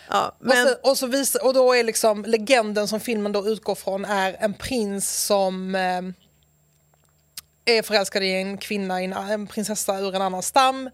[0.09, 0.67] Ja, Och, men...
[0.67, 4.37] så, och, så visar, och då är liksom legenden som filmen då utgår från är
[4.39, 6.01] en prins som eh,
[7.77, 10.89] är förälskad i en kvinna, i en, en prinsessa ur en annan stam.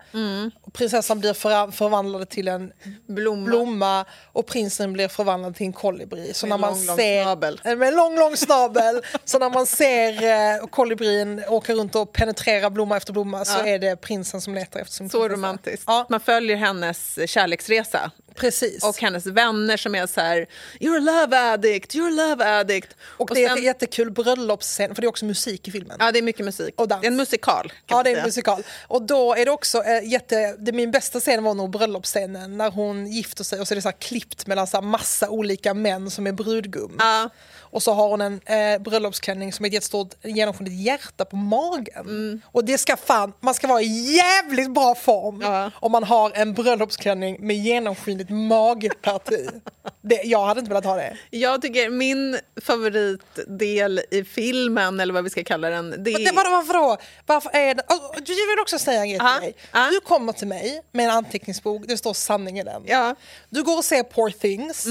[0.61, 2.71] Och prinsessan blir för, förvandlad till en
[3.07, 3.45] Blomma.
[3.45, 6.33] blomma och prinsen blir förvandlad till en kolibri.
[6.33, 7.61] Så Med när man lång, lång ser, snabel.
[7.63, 9.01] Eh, Med en lång, lång snabel.
[9.25, 10.23] så när man ser
[10.59, 13.65] eh, kolibrin åka runt och penetrera blomma efter blomma så Ja.
[13.67, 15.37] är det prinsen som letar efter sin Så prinsessa.
[15.37, 15.83] romantiskt.
[15.87, 18.11] Ja, Man följer hennes kärleksresa.
[18.35, 18.83] Precis.
[18.83, 20.47] Och hennes vänner som är så här,
[20.79, 22.95] you're a love addict, you're a love addict.
[23.01, 25.97] Och det är sen- en jättekul bröllopsscen, för det är också musik i filmen.
[25.99, 26.73] Ja, det är mycket musik.
[26.77, 27.01] Och dans.
[27.01, 27.73] Det är en musikal.
[27.87, 28.63] Ja, det är en musikal.
[28.87, 30.55] Och då är det också eh, jätte...
[30.59, 33.81] Det, min bästa scen var nog bröllopsscenen när hon gifter sig och så är det
[33.81, 36.95] så klippt mellan så massa olika män som är brudgum.
[36.99, 37.29] Ja.
[37.71, 42.05] Och så har hon en eh, bröllopsklänning som är ett jättestort genomskinligt hjärta på magen.
[42.05, 42.41] Mm.
[42.51, 45.71] Och det ska fan, man ska vara i jävligt bra form Ja.
[45.75, 49.49] om man har en bröllopsklänning med genomskinligt magparti.
[50.01, 51.17] det, jag hade inte velat ha det.
[51.29, 56.31] Jag tycker min favoritdel i filmen, eller vad vi ska kalla den, det Men det,
[56.31, 56.97] vadå, varför då?
[57.25, 59.87] Varför är det, alltså, jag vill också säga en grej till ja.
[59.91, 62.83] Du kommer till mig med en anteckningsbok, det står sanning i den.
[62.85, 63.15] Ja.
[63.49, 64.85] Du går och ser Poor Things.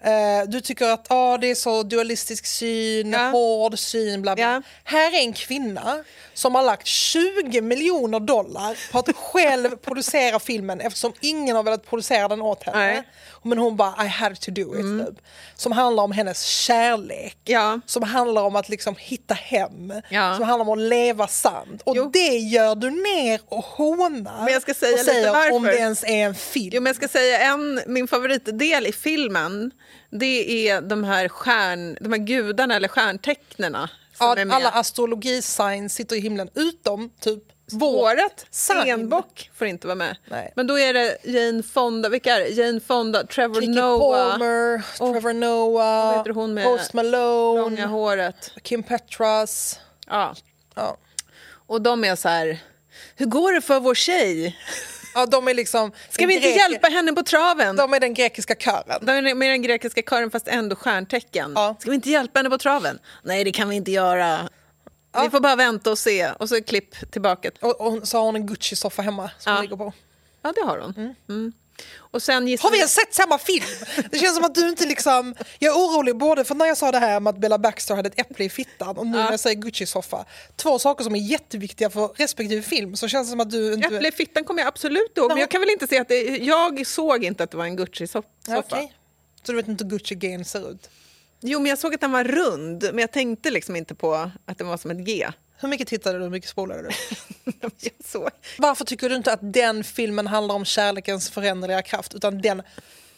[0.00, 1.82] Eh, du tycker att ah, det är så
[2.30, 3.30] dualistisk syn, Ja.
[3.30, 4.44] hård syn, bla bla.
[4.44, 4.62] Ja.
[4.84, 10.80] Här är en kvinna som har lagt 20 miljoner dollar på att själv producera filmen
[10.80, 12.78] eftersom ingen har velat producera den åt henne.
[12.78, 13.02] Nej.
[13.42, 15.06] Men hon bara, I had to do it.
[15.06, 15.24] Typ.
[15.56, 17.36] Som handlar om hennes kärlek.
[17.44, 17.80] Ja.
[17.86, 19.92] Som handlar om att liksom hitta hem.
[20.08, 20.36] Ja.
[20.36, 21.82] Som handlar om att leva sant.
[21.84, 22.10] Och Jo.
[22.12, 24.44] det gör du ner och hånar.
[24.44, 25.56] Men jag ska säga och lite säger varför.
[25.56, 26.70] om det ens är en film.
[26.72, 29.70] Jo, men jag ska säga en, min favoritdel i filmen,
[30.10, 33.90] det är de här, stjärn, de här gudarna eller stjärntecknena.
[34.18, 37.42] Ja, alla astrologisign sitter i himlen utom typ
[37.72, 40.16] Vårat stenbock får inte vara med.
[40.24, 40.52] Nej.
[40.56, 42.48] Men då är det Jane Fonda, vilka är det?
[42.48, 47.86] Jane Fonda, Trevor Kiki Noah, Palmer, Trevor vad Noah, heter hon med Post Malone, långa
[47.86, 48.52] håret.
[48.62, 49.80] Kim Petras.
[50.06, 50.34] Ja.
[50.74, 50.96] Ja.
[51.66, 52.58] Och de är så här,
[53.16, 54.56] hur går det för vår tjej?
[55.14, 55.92] Ja, de är liksom...
[56.10, 57.76] Ska vi inte grek- hjälpa henne på traven?
[57.76, 58.98] De är den grekiska kören.
[59.06, 61.52] De är med den grekiska kören fast ändå stjärntecken.
[61.54, 61.76] Ja.
[61.80, 62.98] Ska vi inte hjälpa henne på traven?
[63.22, 64.48] Nej, det kan vi inte göra.
[65.22, 66.30] Vi får bara vänta och se.
[66.30, 67.50] Och så klipp tillbaka.
[67.60, 69.56] Och, och så har hon en Gucci-soffa hemma som Ja.
[69.56, 69.92] hon ligger på.
[70.42, 71.14] Ja, det har hon.
[71.28, 71.52] Mm.
[71.96, 73.64] Och sen Har vi ens sett samma film?
[74.10, 75.34] Det känns som att du inte liksom...
[75.58, 78.08] Jag är orolig både för när jag sa det här med att Bella Baxter hade
[78.08, 80.24] ett äpple i fittan och nu när jag säger Gucci-soffa.
[80.56, 82.96] Två saker som är jätteviktiga för respektive film.
[82.96, 83.86] Så känns det som att du inte...
[83.86, 86.22] Äpple i fittan kommer jag absolut ihåg, men jag kan väl inte se att det,
[86.22, 88.28] Jag såg inte att det var en Gucci-soffa.
[88.46, 88.94] Ja, okej.
[89.42, 90.90] Så du vet inte hur Gucci-gain ser ut?
[91.40, 94.58] Jo, men jag såg att den var rund, men jag tänkte liksom inte på att
[94.58, 95.28] den var som ett G.
[95.60, 96.24] Hur mycket tittade du?
[96.24, 96.88] Hur mycket spolade du?
[97.60, 98.30] jag såg.
[98.58, 102.14] Varför tycker du inte att den filmen handlar om kärlekens föränderliga kraft?
[102.14, 102.62] Utan den,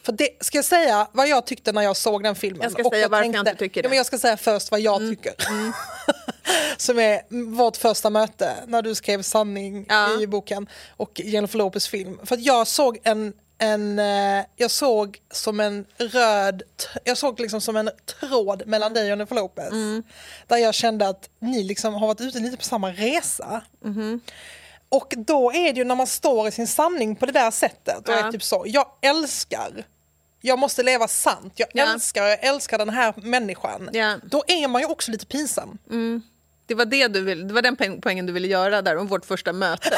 [0.03, 2.61] för det, ska jag säga vad jag tyckte när jag såg den filmen?
[2.61, 3.85] Jag ska säga varför jag inte tycker det.
[3.85, 5.33] Ja, men jag ska säga först vad jag tycker.
[6.77, 7.21] Som är
[7.55, 10.21] vårt första möte när du skrev sanning Ja.
[10.21, 12.19] i boken och Jennifer Lopez film.
[12.23, 16.63] För att jag såg en en, eh, jag såg som en röd,
[17.03, 19.71] jag såg liksom som en tråd mellan dig och Jennifer Lopez.
[19.71, 20.03] Mm.
[20.47, 23.61] Där jag kände att ni liksom har varit ute lite på samma resa.
[23.85, 24.19] Mm-hmm.
[24.89, 28.07] Och då är det ju när man står i sin sanning på det där sättet
[28.09, 28.27] och Ja.
[28.27, 29.85] är typ så, jag älskar,
[30.41, 31.93] jag måste leva sant, jag Ja.
[31.93, 33.89] älskar, jag älskar den här människan.
[33.93, 34.17] Ja.
[34.23, 35.77] Då är man ju också lite pinsam.
[36.65, 39.07] Det var, det, du vill, det var den poäng- poängen du ville göra där om
[39.07, 39.89] vårt första möte.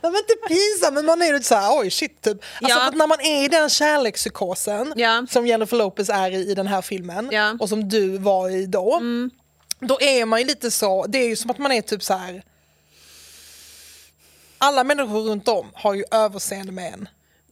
[0.00, 2.36] Nej, men inte pinsam, men man är ju lite såhär, oj shit typ.
[2.62, 2.90] Alltså, Ja.
[2.94, 5.26] när man är i den kärlekspsykosen Ja.
[5.30, 7.40] som Jennifer Lopez är i i den här filmen Ja.
[7.42, 7.60] Mm.
[7.60, 9.02] och som du var i då.
[9.80, 12.14] Då är man ju lite så, det är ju som att man är typ så
[12.14, 12.42] här.
[14.58, 17.08] Alla människor runt om har ju överseende med en.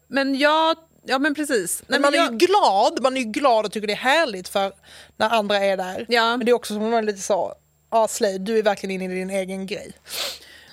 [0.09, 0.77] Men jag...
[1.05, 1.83] Ja, men precis.
[1.87, 3.93] Nej, Men man men är jag, ju glad, man är ju glad och tycker det
[3.93, 4.73] är härligt för
[5.17, 6.07] när andra är där.
[6.09, 6.37] Ja.
[6.37, 7.55] Men det är också som att man är lite så,
[8.09, 9.93] Slade, du är verkligen inne i din egen grej.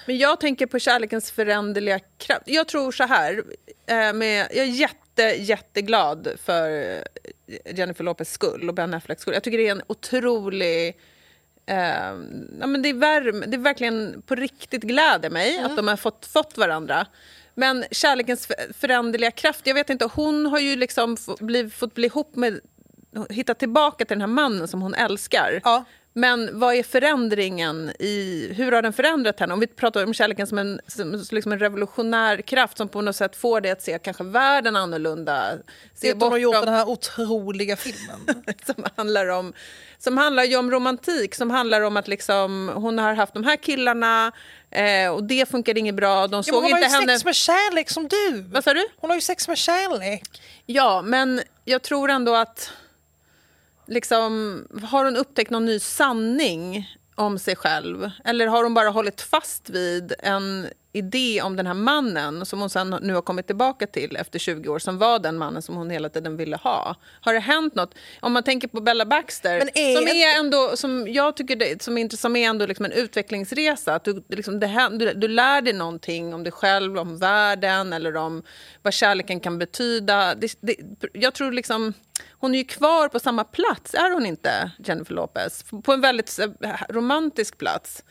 [0.06, 2.42] Men jag tänker på kärlekens föränderliga kraft.
[2.46, 3.44] Jag tror så här,
[3.88, 6.92] eh, med, jag är jätte, jätteglad för
[7.48, 9.34] eh, Jennifer Lopez skull och Ben Afflecks skull.
[9.34, 10.98] Jag tycker det är en otrolig...
[11.66, 11.78] Eh,
[12.60, 15.96] ja, men det, är värme, det är verkligen på riktigt gläder mig att de har
[15.98, 17.08] fått, fått varandra.
[17.56, 21.94] Men kärlekens för- föränderliga kraft, jag vet inte, hon har ju liksom fått bli, fått
[21.94, 22.60] bli ihop med,
[23.30, 25.62] hitta tillbaka till den här mannen som hon älskar.
[25.64, 25.86] Ja.
[26.20, 29.54] Men vad är förändringen i, hur har den förändrat henne?
[29.54, 33.16] Om vi pratar om kärleken som en, som, liksom en revolutionär kraft som på något
[33.16, 35.52] sätt får dig att se kanske världen annorlunda.
[35.96, 38.44] Se de har gjort den här otroliga filmen.
[38.66, 39.54] som handlar om
[39.98, 43.56] som handlar ju om romantik, som handlar om att liksom, hon har haft de här
[43.56, 44.32] killarna
[44.72, 46.28] eh, och det funkade inget bra.
[46.28, 47.14] De Ja, såg hon har inte ju henne...
[47.14, 48.42] sex med kärlek som du.
[48.42, 48.88] Vad sa du?
[48.98, 50.42] Hon har ju sex med kärlek.
[50.66, 52.72] Ja, men jag tror ändå att...
[53.90, 58.10] Liksom, har hon upptäckt någon ny sanning om sig själv?
[58.26, 62.70] Eller har hon bara hållit fast vid en idé om den här mannen som hon
[62.70, 65.90] sen nu har kommit tillbaka till efter 20 år, som var den mannen som hon
[65.90, 66.96] hela tiden ville ha?
[67.22, 67.96] Har det hänt något?
[68.20, 71.98] Om man tänker på Bella Baxter, är som är ändå, som jag tycker det, som,
[71.98, 73.96] är, som är ändå liksom en utvecklingsresa.
[73.96, 77.94] Att du, liksom, det, här- du, du lär dig någonting om dig själv, om världen
[77.94, 78.44] eller om
[78.82, 80.36] vad kärleken kan betyda.
[80.36, 80.76] Det, det,
[81.14, 81.94] jag tror liksom,
[82.32, 85.64] hon är ju kvar på samma plats, är hon inte, Jennifer Lopez?
[85.84, 86.50] På en väldigt eh,
[86.90, 88.04] romantisk plats.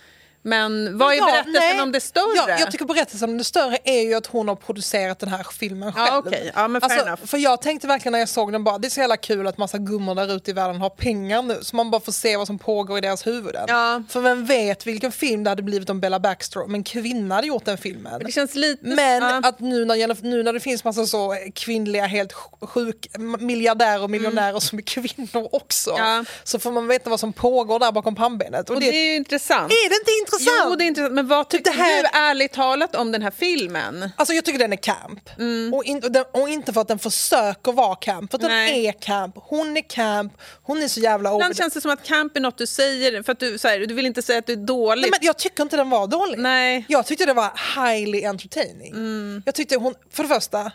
[0.48, 1.80] Men vad är Ja, berättelsen nej.
[1.80, 2.36] om det större?
[2.36, 5.46] Ja, jag tycker berättelsen om det större är ju att hon har producerat den här
[5.58, 6.26] filmen Ja, själv.
[6.26, 6.52] okej.
[6.54, 9.00] Ja, men alltså, för jag tänkte verkligen när jag såg den bara, det är så
[9.00, 11.58] jävla kul att massa gummor där ute i världen har pengar nu.
[11.62, 13.64] Så man bara får se vad som pågår i deras huvuden.
[13.68, 14.02] Ja.
[14.08, 17.46] För vem vet vilken film det hade blivit om Bella Baxter om en kvinna hade
[17.46, 18.20] gjort den filmen.
[18.24, 18.86] det känns lite...
[18.86, 19.40] Men ja.
[19.44, 23.06] att nu när, nu när det finns massa så kvinnliga helt sjuk
[23.38, 25.90] miljardärer och miljonärer som är kvinnor också.
[25.90, 26.04] Mm.
[26.06, 26.24] Ja.
[26.44, 28.70] Så får man veta vad som pågår där bakom pannbenet.
[28.70, 29.72] Och och det, det är ju intressant.
[29.72, 30.37] är det inte intressant?
[30.40, 31.14] Jo, det är intressant.
[31.14, 34.10] Men vad tycker det här- du ärligt talat om den här filmen?
[34.16, 35.30] Alltså jag tycker den är camp.
[35.38, 35.74] Mm.
[35.74, 38.50] Och, in, och, den, och inte för att den försöker vara camp, för att den
[38.50, 39.34] är camp.
[39.36, 42.58] Hon är camp, hon är så jävla Ibland känns det som att camp är något
[42.58, 44.96] du säger för att du, så här, du vill inte säga att det är.
[44.96, 46.38] Nej, men jag tycker inte den var dålig.
[46.38, 46.84] Nej.
[46.88, 48.92] Jag tyckte det var highly entertaining.
[48.92, 49.42] Mm.
[49.46, 50.72] Jag tyckte hon, för det första,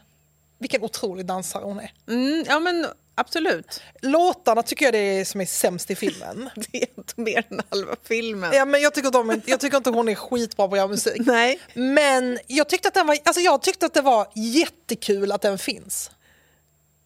[0.60, 1.92] vilken otrolig dansare hon är.
[2.08, 3.82] Mm, ja, men absolut.
[4.02, 6.50] Låtarna tycker jag det är som är sämst i filmen.
[6.56, 8.52] Det är inte mer än halva filmen.
[8.54, 11.22] Ja, men jag, tycker de, jag tycker inte hon är skitbra på att göra musik.
[11.26, 11.60] Nej.
[11.74, 15.58] Men jag tyckte, att den var, alltså jag tyckte att det var jättekul att den
[15.58, 16.12] finns.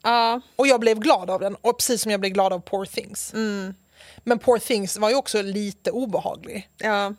[0.04, 2.86] Ja, Och jag blev glad av den, och precis som jag blev glad av Poor
[2.86, 3.34] Things.
[3.34, 3.74] Mm.
[4.24, 6.70] Men Poor Things var ju också lite obehaglig.
[6.78, 7.14] ja.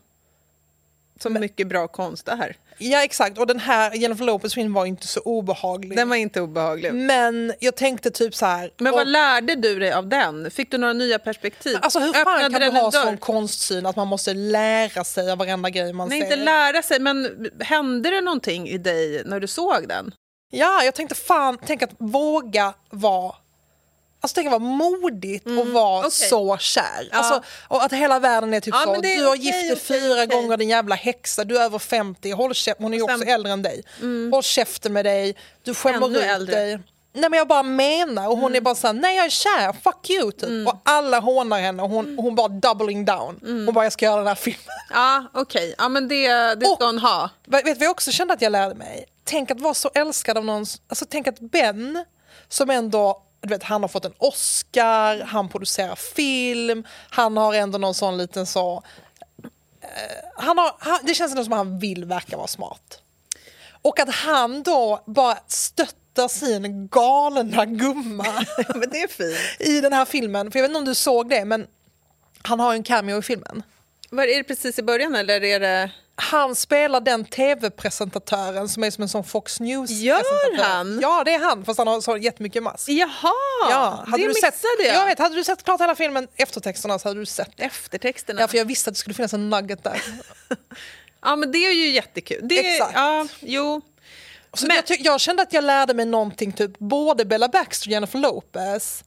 [1.22, 2.56] Så mycket bra konst där.
[2.80, 5.96] Ja exakt, och den här Jennifer Lopez film var inte så obehaglig.
[5.96, 6.94] Den var inte obehaglig.
[6.94, 8.70] Men jag tänkte typ så här.
[8.78, 10.50] Men vad och- lärde du dig av den?
[10.50, 11.78] Fick du några nya perspektiv?
[11.82, 15.38] Alltså hur fan Öppnade kan du ha sån konstsyn att man måste lära sig av
[15.38, 16.24] varenda grej man Nej, ser?
[16.26, 20.12] inte lära sig, men hände det någonting i dig när du såg den?
[20.50, 23.34] Ja, jag tänkte fan, tänk att våga vara
[24.20, 26.10] Alltså tänk att vara modigt och vara Mm, okej.
[26.28, 27.08] så kär.
[27.12, 27.18] Ja.
[27.18, 29.72] Alltså, och att hela världen är typ Ja, så, är du har okej, gift dig
[29.72, 30.26] okej, fyra okej.
[30.26, 33.28] gånger din jävla häxa, du är över 50, håll käften, hon är ju också Mm.
[33.28, 33.82] äldre än dig.
[34.32, 36.54] Håll käften med dig, du skämmer ut äldre.
[36.56, 36.78] dig.
[37.12, 40.10] Nej men jag bara menar och hon är bara såhär, nej jag är kär, fuck
[40.10, 40.68] you typ.
[40.68, 43.40] Och alla hånar henne och hon, hon bara doubling down.
[43.42, 44.60] Hon bara, jag ska göra den här filmen.
[44.90, 45.74] Ja, okej.
[45.78, 47.30] Ja, men det, det ska Och- hon ha.
[47.46, 49.06] Vet du vad jag också kände att jag lärde mig?
[49.24, 52.04] Tänk att vara så älskad av någon, alltså tänk att Ben,
[52.48, 57.78] som ändå, du vet han har fått en Oscar, han producerar film, han har ändå
[57.78, 58.82] någon sån liten så,
[59.80, 59.89] eh,
[60.36, 63.03] han har, han, det känns ändå som att han vill verka vara smart.
[63.82, 68.24] Och att han då bara stöttar sin galna gumma
[68.74, 69.68] men det är fint.
[69.68, 71.66] i den här filmen, för jag vet inte om du såg det men
[72.43, 73.62] han har ju en cameo i filmen.
[74.11, 75.90] Var är det precis i början eller är det...
[76.20, 80.98] Han spelar den tv-presentatören som är som en sån Fox News Gör han?
[81.02, 82.88] Ja det är han fast han har så jättemycket mask.
[82.88, 83.32] Jaha,
[83.70, 84.94] Ja, det du missade sett, jag.
[84.94, 87.62] jag vet, hade du sett klart hela filmen, eftertexterna så hade du sett det.
[87.64, 88.40] Eftertexterna.
[88.40, 90.02] Ja för jag visste att det skulle finnas en nugget där.
[91.22, 92.40] Ja, men det är ju jättekul.
[92.48, 92.92] Det, Exakt.
[92.94, 93.80] Ja, jo.
[94.54, 97.92] Så Men- jag, jag kände att jag lärde mig någonting, typ både Bella Baxter och
[97.92, 99.04] Jennifer Lopez.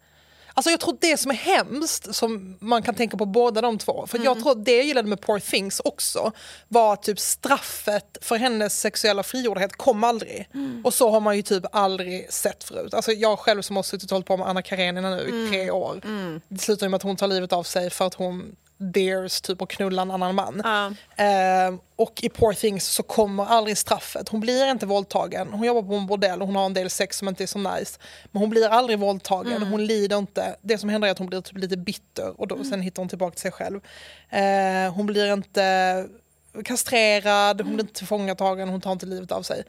[0.54, 4.08] Alltså jag tror det som är hemskt, som man kan tänka på båda de två,
[4.08, 4.26] för Mm.
[4.26, 6.32] jag tror det jag gillade med Poor Things också
[6.68, 10.50] var typ straffet för hennes sexuella frigjordhet kom aldrig.
[10.54, 10.82] Mm.
[10.86, 12.94] Och så har man ju typ aldrig sett förut.
[12.94, 15.50] Alltså jag själv som har suttit och hållit på med Anna Karenina nu i Mm.
[15.50, 16.02] tre år.
[16.48, 19.62] Det slutar ju med att hon tar livet av sig för att hon dares typ
[19.62, 20.62] att knulla en annan man.
[20.64, 20.86] Ja.
[21.26, 24.30] Eh, och i Poor Things så kommer aldrig straffet.
[24.30, 25.48] Hon blir inte våldtagen.
[25.52, 27.60] Hon jobbar på en bordell och hon har en del sex som inte är så
[27.60, 28.00] nice.
[28.32, 29.54] Men hon blir aldrig våldtagen.
[29.54, 29.72] Mm.
[29.72, 30.56] Hon lider inte.
[30.62, 33.10] Det som händer är att hon blir typ lite bitter och då, sen hittar hon
[33.10, 33.82] tillbaka till sig själv.
[34.30, 36.08] Eh, hon blir inte
[36.66, 39.64] kastrerad, hon blir inte tillfångatagen, hon tar inte livet av sig.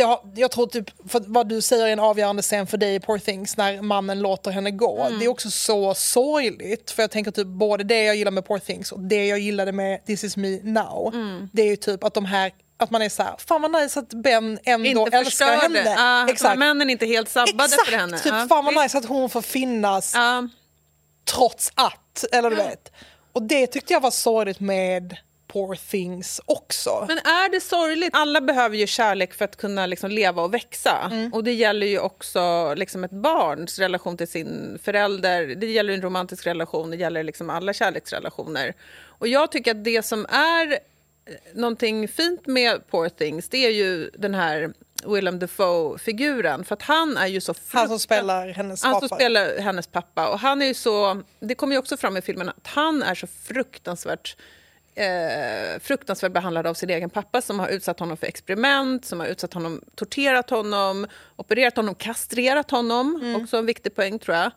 [0.00, 0.90] Har, jag tror typ,
[1.26, 4.50] vad du säger är en avgörande scen för dig i Poor Things när mannen låter
[4.50, 5.04] henne gå.
[5.04, 5.18] Mm.
[5.18, 6.90] Det är också så sorgligt.
[6.90, 9.72] För jag tänker typ både det jag gillar med Poor Things och det jag gillade
[9.72, 11.14] med This is me now.
[11.14, 11.48] Mm.
[11.52, 14.00] Det är ju typ att de här att man är så här, fan vad nice
[14.00, 15.78] att Ben ändå Inte älskar förstörde.
[15.78, 15.94] henne.
[15.96, 16.58] Ja, att Exakt.
[16.58, 18.18] männen inte helt sabbade Exakt, för henne.
[18.18, 18.82] typ Ja, fan vad visst.
[18.82, 20.48] nice att hon får finnas Ja.
[21.24, 22.92] trots att, eller du vet.
[23.32, 25.16] Och det tyckte jag var sorgligt med
[25.56, 27.04] Poor Things också.
[27.08, 28.10] Men är det sorgligt?
[28.12, 31.10] Alla behöver ju kärlek för att kunna liksom leva och växa.
[31.12, 31.32] Mm.
[31.32, 35.46] Och det gäller ju också liksom ett barns relation till sin förälder.
[35.46, 38.74] Det gäller en romantisk relation, det gäller liksom alla kärleksrelationer.
[39.02, 40.78] Och jag tycker att det som är eh,
[41.54, 44.72] någonting fint med Poor Things, det är ju den här
[45.04, 46.64] Willem Dafoe-figuren.
[46.64, 49.08] För att han är ju så Han som spelar hennes han pappa.
[49.08, 50.28] som spelar hennes pappa.
[50.28, 53.14] Och han är ju så, det kommer ju också fram i filmen att han är
[53.14, 54.36] så fruktansvärt
[54.96, 59.26] eh, fruktansvärt behandlad av sin egen pappa som har utsatt honom för experiment, som har
[59.26, 63.34] utsatt honom, torterat honom, opererat honom, kastrerat honom.
[63.42, 64.50] Också en viktig poäng tror jag.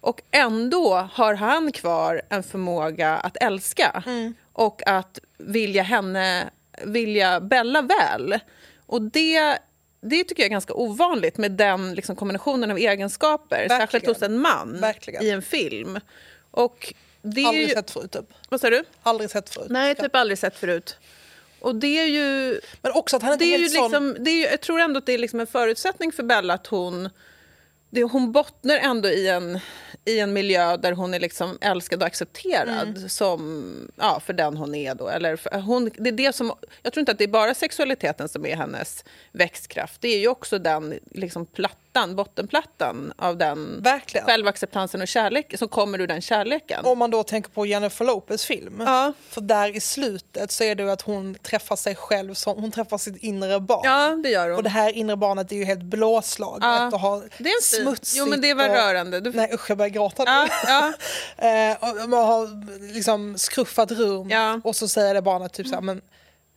[0.00, 4.02] Och ändå har han kvar en förmåga att älska
[4.52, 6.50] och att vilja henne,
[6.84, 8.38] vilja Bella väl.
[8.86, 9.58] Och det,
[10.00, 13.80] det tycker jag är ganska ovanligt med den liksom, kombinationen av egenskaper, Verkligen.
[13.80, 15.22] särskilt hos en man Verkligen.
[15.24, 16.00] i en film.
[16.50, 18.26] Och det Aldrig ju, sett förut typ.
[18.48, 18.84] Vad sa du?
[19.02, 19.66] Aldrig sett förut.
[19.70, 20.96] Nej, typ aldrig sett förut.
[21.60, 22.60] Och det är ju...
[22.82, 23.82] Men också att han inte Det är ju sån...
[23.84, 26.54] liksom, det är ju, jag tror ändå att det är liksom en förutsättning för Bella
[26.54, 27.10] att hon...
[27.90, 29.58] Det, hon bottnar ändå i en,
[30.04, 33.08] i en miljö där hon är liksom älskad och accepterad Mm.
[33.08, 34.94] som, ja, för den hon är.
[34.94, 35.08] Då.
[35.08, 36.52] Eller för, hon, det är det som,
[36.82, 40.00] jag tror inte att det är bara sexualiteten som är hennes växtkraft.
[40.00, 41.46] Det är ju också den liksom
[41.94, 44.26] plattan, bottenplattan av den Verkligen.
[44.26, 46.84] självacceptansen och kärlek som kommer ur den kärleken.
[46.84, 48.82] Om man då tänker på Jennifer Lopez film.
[48.86, 49.12] Ja.
[49.28, 52.70] För där i slutet så är det ju att hon träffar sig själv, som, hon
[52.70, 53.80] träffar sitt inre barn.
[53.84, 54.56] Ja, det gör hon.
[54.56, 56.86] Och det här inre barnet är ju helt blåslaget Ja.
[56.92, 58.18] och har Det är smutsigt.
[58.18, 58.74] Jo, men det var och...
[58.76, 59.20] rörande.
[59.20, 60.30] Du- Nej usch jag börjar gråta nu.
[60.30, 60.92] Ja, ja.
[61.70, 62.48] eh, och man har
[62.94, 64.30] liksom skruffat rum
[64.64, 66.00] och så säger det barnet typ så här, men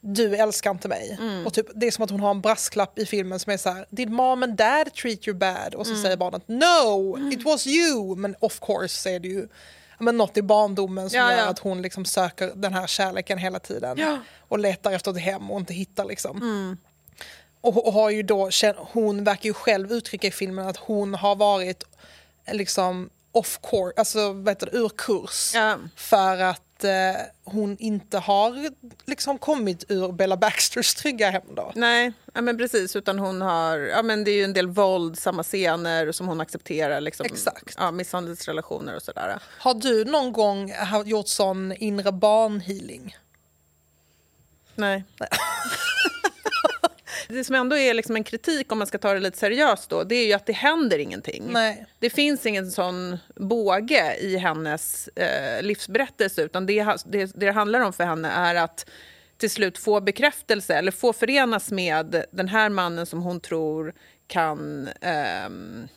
[0.01, 1.17] du älskar inte mig.
[1.21, 1.45] Mm.
[1.45, 3.69] Och typ, det är som att hon har en brasklapp i filmen som är så
[3.69, 5.75] här, did mom and dad treat you bad?
[5.75, 6.03] Och så Mm.
[6.03, 8.15] säger barnet no, it was you.
[8.15, 9.47] Men of course är det ju
[9.99, 11.45] men något i barndomen som Ja, gör ja.
[11.45, 13.97] att hon liksom söker den här kärleken hela tiden.
[13.97, 14.17] Ja.
[14.39, 16.37] Och letar efter ett hem och inte hittar liksom.
[16.37, 16.77] Mm.
[17.61, 21.35] Och, och har ju då, hon verkar ju själv uttrycka i filmen att hon har
[21.35, 21.83] varit
[22.51, 25.55] liksom off course, alltså vad heter det, ur kurs.
[25.95, 28.69] För att att eh, hon inte har
[29.05, 31.71] liksom kommit ur Bella Baxters trygga hem då.
[31.75, 32.95] Nej, ja, men precis.
[32.95, 37.01] Utan hon har, ja, men det är ju en del våldsamma scener som hon accepterar.
[37.01, 37.75] Liksom, Exakt.
[37.77, 39.39] Ja, misshandelsrelationer och sådär.
[39.59, 40.73] Har du någon gång
[41.05, 43.17] gjort sån inre barnhealing?
[44.75, 45.03] Nej.
[47.27, 50.03] det som ändå är liksom en kritik, om man ska ta det lite seriöst, då,
[50.03, 51.43] det är ju att det händer ingenting.
[51.49, 51.85] Nej.
[51.99, 56.41] Det finns ingen sån båge i hennes eh, livsberättelse.
[56.41, 58.89] Utan det, det, det det handlar om för henne är att
[59.37, 63.93] till slut få bekräftelse eller få förenas med den här mannen som hon tror
[64.27, 64.89] kan...
[65.01, 65.87] ehm,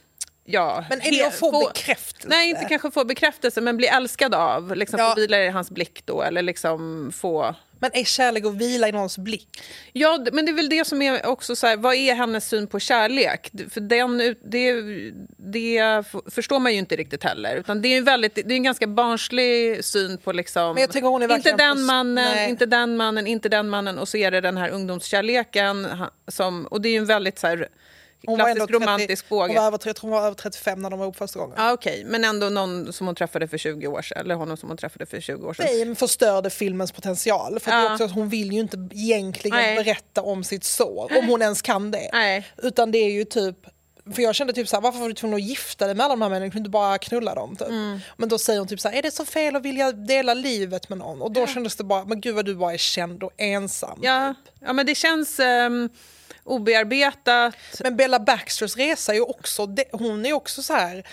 [0.44, 2.28] ja, Men är det att få bekräftelse?
[2.28, 4.76] Nej, inte kanske få bekräftelse, men bli älskad av.
[4.76, 5.14] Liksom Ja.
[5.14, 7.54] Få vila i hans blick då, eller liksom få...
[7.82, 9.62] Men är kärlek att vila i någons blick?
[9.92, 12.66] Ja, men det är väl det som är också så här, vad är hennes syn
[12.66, 13.50] på kärlek?
[13.70, 14.82] För den, det,
[15.36, 17.56] det förstår man ju inte riktigt heller.
[17.56, 20.74] Utan det är en, väldigt, det är en ganska barnslig syn på liksom...
[20.74, 22.50] Men jag tycker hon är inte den på mannen, nej.
[22.50, 23.98] inte den mannen, inte den mannen.
[23.98, 25.88] Och så är det den här ungdomskärleken.
[26.28, 27.68] Som, och det är ju en väldigt så här,
[28.26, 29.54] Hon klassisk romantisk 30, Hon båge.
[29.60, 31.54] var, över, hon var över 35 när de var ihop första gången.
[31.58, 32.02] Ja, okej.
[32.06, 34.18] Men ändå någon som hon träffade för 20 år sedan.
[34.20, 35.66] Eller honom som hon träffade för 20 år sedan.
[35.68, 37.60] Nej, men förstörde filmens potential.
[37.60, 37.92] För det är Ja.
[37.92, 39.76] också att hon vill ju inte egentligen Nej.
[39.76, 42.10] berätta om sitt sår, om hon ens kan det.
[42.12, 42.46] Nej.
[42.62, 43.56] Utan det är ju typ
[44.14, 46.22] för jag kände typ såhär, varför var du tvungen att gifta dig med alla de
[46.22, 46.42] här männen?
[46.48, 47.56] Du kunde inte bara knulla dem.
[47.56, 47.68] Typ.
[47.68, 47.98] Mm.
[48.16, 50.98] Men då säger hon typ såhär, är det så fel att vilja dela livet med
[50.98, 51.22] någon?
[51.22, 53.98] Och då kändes det bara, men gud vad du bara är känd och ensam.
[54.02, 55.88] Ja, ja, men det känns um,
[56.44, 57.54] obearbetat.
[57.80, 61.06] Men Bella Baxters resa är ju också, hon är också så här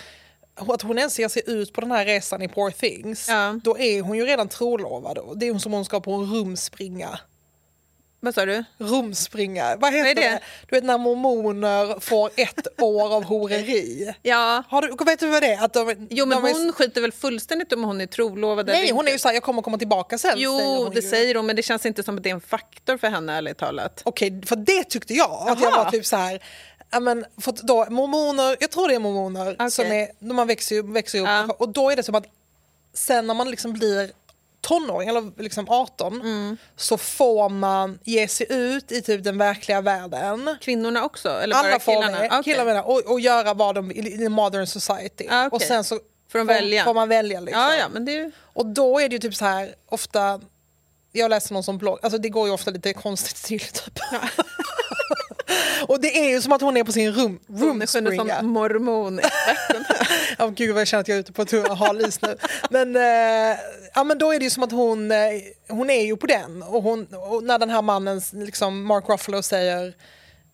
[0.54, 3.60] att hon ens ger sig ut på den här resan i Poor Things, Ja.
[3.64, 5.18] då är hon ju redan trolovad.
[5.36, 7.18] Det är hon som hon ska på en rumspringa.
[8.20, 8.64] Vad sa du?
[8.78, 10.20] Rumspringa, vad heter Vad är det?
[10.20, 10.40] det?
[10.68, 14.14] Du vet när mormoner får ett år av horeri.
[14.22, 14.62] Ja.
[14.68, 15.64] Har du, vet du vad det är?
[15.64, 18.78] Att de, Jo, men de är- hon skiter väl fullständigt om hon är trolovad eller
[18.80, 19.12] Nej, hon är inte.
[19.12, 20.30] ju såhär, jag kommer komma tillbaka sen.
[20.32, 20.52] säger Jo,
[20.84, 21.08] hon det ju.
[21.10, 23.58] säger hon, men det känns inte som att det är en faktor för henne, ärligt
[23.58, 24.02] talat.
[24.04, 25.48] Okej, för det tyckte jag.
[25.48, 25.84] Att jag Jaha.
[25.84, 26.42] var typ så här...
[26.90, 29.70] Ja, men, för att då, mormoner, jag tror det är mormoner, Okej.
[29.70, 31.26] som är, man växer, växer upp.
[31.28, 31.46] Ja.
[31.58, 32.24] Och då är det som att
[32.94, 34.10] sen när man liksom blir
[34.68, 36.56] tonåring, eller liksom 18, Mm.
[36.76, 40.56] så får man ge sig ut i typ den verkliga världen.
[40.60, 41.28] Kvinnorna också?
[41.28, 42.18] Eller Alla bara får killarna?
[42.20, 42.42] det, Okej.
[42.42, 45.26] killar menar, och, och göra vad de vill i i modern society.
[45.30, 45.56] Ah, okej.
[45.56, 45.98] Och sen så
[46.32, 46.84] Får välja?
[46.84, 47.40] får man välja.
[47.40, 47.62] Liksom.
[47.62, 48.32] Ja, ja, men det är.
[48.52, 50.40] Och då är det ju typ så här, ofta,
[51.12, 53.98] jag läser någon som blogg, alltså det går ju ofta lite konstigt till typ.
[55.88, 58.04] och det är ju som att hon är på sin rum, Hon är som
[58.52, 59.20] mormon.
[60.38, 62.36] Ja, gud vad jag känner att jag är ute på tunn hal is nu.
[62.70, 63.58] Men, eh,
[63.94, 65.18] ja, men då är det ju som att hon, eh,
[65.68, 66.62] hon är ju på den.
[66.62, 69.94] Och, hon, och när den här mannen, liksom Mark Ruffalo säger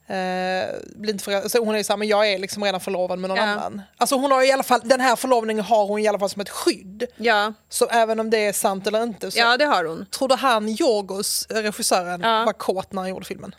[0.06, 0.66] Eh,
[0.96, 3.36] blir inte så hon är ju såhär, men jag är liksom redan förlovad med någon
[3.38, 3.42] Ja.
[3.44, 3.82] annan.
[3.96, 6.40] Alltså hon har i alla fall, den här förlovningen har hon i alla fall som
[6.42, 7.06] ett skydd.
[7.16, 7.52] Ja.
[7.68, 10.06] Så även om det är sant eller inte så ja, det har hon.
[10.06, 12.44] Tror du han, Yorgos, eh, regissören, Ja.
[12.44, 13.54] var kåt när han gjorde filmen?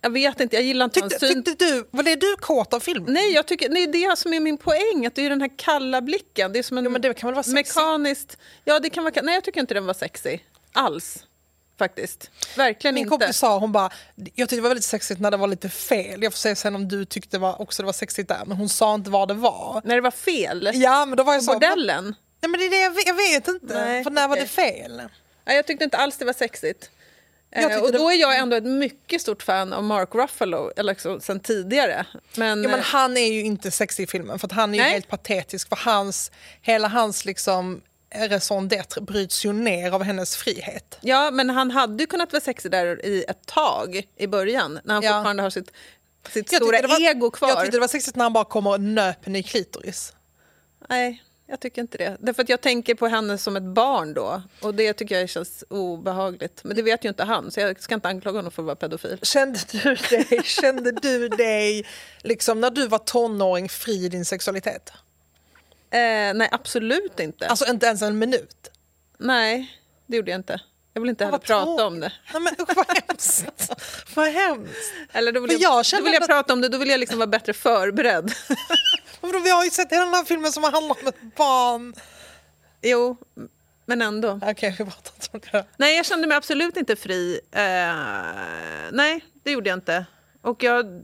[0.00, 1.44] Jag vet inte, jag gillar inte Tyckte, hans syn.
[1.44, 3.12] tyckte du, var det du kåt av filmen?
[3.14, 5.06] Nej, jag tycker, nej, det är det som är min poäng.
[5.06, 6.52] Att det är den här kalla blicken.
[6.52, 8.38] Det är som en Jo, men det kan väl vara mekaniskt...
[8.64, 9.14] Ja, det kan vara...
[9.22, 10.38] Nej, jag tycker inte den var sexy.
[10.72, 11.24] Alls.
[11.78, 12.30] Faktiskt.
[12.56, 13.10] Verkligen Min inte.
[13.10, 16.22] kompis sa, hon bara, jag tyckte det var väldigt sexigt när det var lite fel.
[16.22, 18.56] Jag får säga sen om du tyckte det var, också det var sexigt där, men
[18.56, 19.82] hon sa inte vad det var.
[19.84, 20.70] När det var fel.
[20.74, 21.52] Ja, men då var jag så...
[21.52, 22.14] Bordellen.
[22.42, 24.42] Nej, men det är det jag vet, jag vet inte, Nej, för när var okej.
[24.56, 25.02] det fel?
[25.44, 26.90] Nej, jag tyckte inte alls det var sexigt.
[27.52, 31.40] Eh, och då är jag ändå ett mycket stort fan av Mark Ruffalo, liksom, sen
[31.40, 32.06] tidigare.
[32.34, 35.08] Men, Ja, men han är ju inte sexig i filmen, för han är ju helt
[35.08, 35.68] patetisk.
[35.68, 36.30] För hans,
[36.62, 37.80] hela hans liksom
[38.14, 40.98] raison d'être bryts ju ner av hennes frihet.
[41.00, 44.94] ja, men han hade ju kunnat vara sexig där i ett tag i början, när
[44.94, 45.12] han Ja.
[45.12, 45.70] fortfarande har sitt,
[46.28, 47.48] sitt stora var, ego kvar.
[47.48, 50.12] Jag tyckte det var sexigt när han bara kommer och nöp henne i klitoris.
[50.88, 52.16] Nej, jag tycker inte det.
[52.20, 54.42] Därför att jag tänker på henne som ett barn då.
[54.62, 56.64] Och det tycker jag känns obehagligt.
[56.64, 58.76] Men det vet ju inte han, så jag ska inte anklaga honom för att vara
[58.76, 59.18] pedofil.
[59.22, 61.86] Kände du dig, kände du dig
[62.22, 64.92] liksom, när du var tonåring fri i din sexualitet?
[65.90, 67.46] Eh, nej, absolut inte.
[67.46, 68.70] Alltså inte ens en minut?
[69.18, 70.60] nej, det gjorde jag inte.
[70.92, 72.12] Jag vill inte heller prata om det.
[72.32, 73.44] Nej men vad hemskt.
[74.14, 74.92] vad hemskt.
[75.12, 77.00] Eller då vill jag, jag då vill jag att- prata om det, då vill jag
[77.00, 78.32] liksom vara bättre förberedd.
[79.20, 81.94] Vadå, Vi har ju sett hela den här filmen som handlar om ett barn.
[82.82, 83.16] jo,
[83.86, 84.40] men ändå.
[84.42, 85.64] Okej, vi pratar inte om det.
[85.76, 87.40] Nej, jag kände mig absolut inte fri.
[87.52, 87.60] Eh,
[88.92, 90.06] nej, det gjorde jag inte.
[90.42, 91.02] Och jag...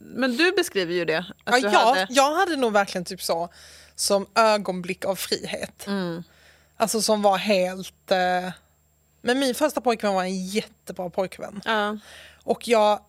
[0.00, 1.18] Men du beskriver ju det.
[1.18, 2.06] Att Ja, jag, hade...
[2.10, 3.48] jag hade nog verkligen typ så
[3.94, 5.86] som ögonblick av frihet.
[6.76, 8.10] Alltså som var helt...
[8.10, 8.50] Eh,
[9.20, 11.60] men min första pojkvän var en jättebra pojkvän.
[11.64, 11.98] Ja.
[12.44, 13.00] Och jag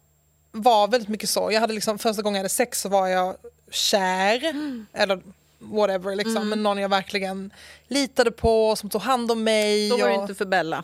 [0.51, 1.51] var väldigt mycket så.
[1.51, 3.35] Jag hade liksom, första gången jag hade sex så var jag
[3.71, 4.53] kär.
[4.93, 5.21] Eller
[5.59, 6.49] whatever liksom.
[6.49, 7.53] Men någon jag verkligen
[7.87, 9.89] litade på, som tog hand om mig.
[9.89, 10.21] Då var det och...
[10.21, 10.83] inte för Bella.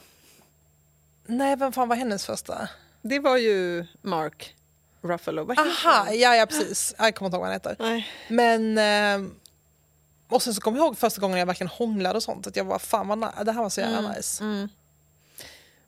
[1.25, 2.69] Nej, vem fan var hennes första?
[3.01, 4.55] Det var ju Mark
[5.01, 5.51] Ruffalo.
[5.51, 6.95] Aha, ja, ja precis.
[6.97, 7.75] Jag kommer inte ihåg vad han heter.
[7.79, 8.07] Nej.
[8.27, 8.77] Men...
[8.77, 9.31] Eh,
[10.29, 12.47] och sen så kommer jag ihåg första gången jag verkligen hånglade och sånt.
[12.47, 14.43] Att jag var fan vad det här var så jävla nice.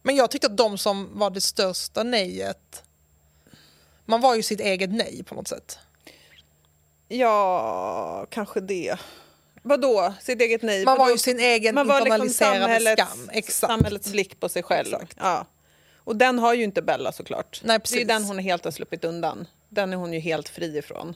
[0.07, 2.83] Men jag tyckte att de som var det största nejet...
[4.05, 5.79] Man var ju sitt eget nej på något sätt.
[7.07, 8.99] Ja, kanske det.
[9.61, 10.13] Vadå?
[10.21, 10.85] Sitt eget nej?
[10.85, 11.11] Man var Vadå?
[11.11, 13.29] ju sin egen Man var liksom internaliserade samhällets, skam.
[13.33, 13.71] Exakt.
[13.71, 14.93] samhällets blick på sig själv.
[14.93, 15.17] Exakt.
[15.19, 15.45] Ja.
[15.97, 17.61] Och den har ju inte Bella såklart.
[17.63, 18.07] Nej, det är precis.
[18.07, 19.47] den hon helt har sluppit undan.
[19.69, 21.15] Den är hon ju helt fri ifrån.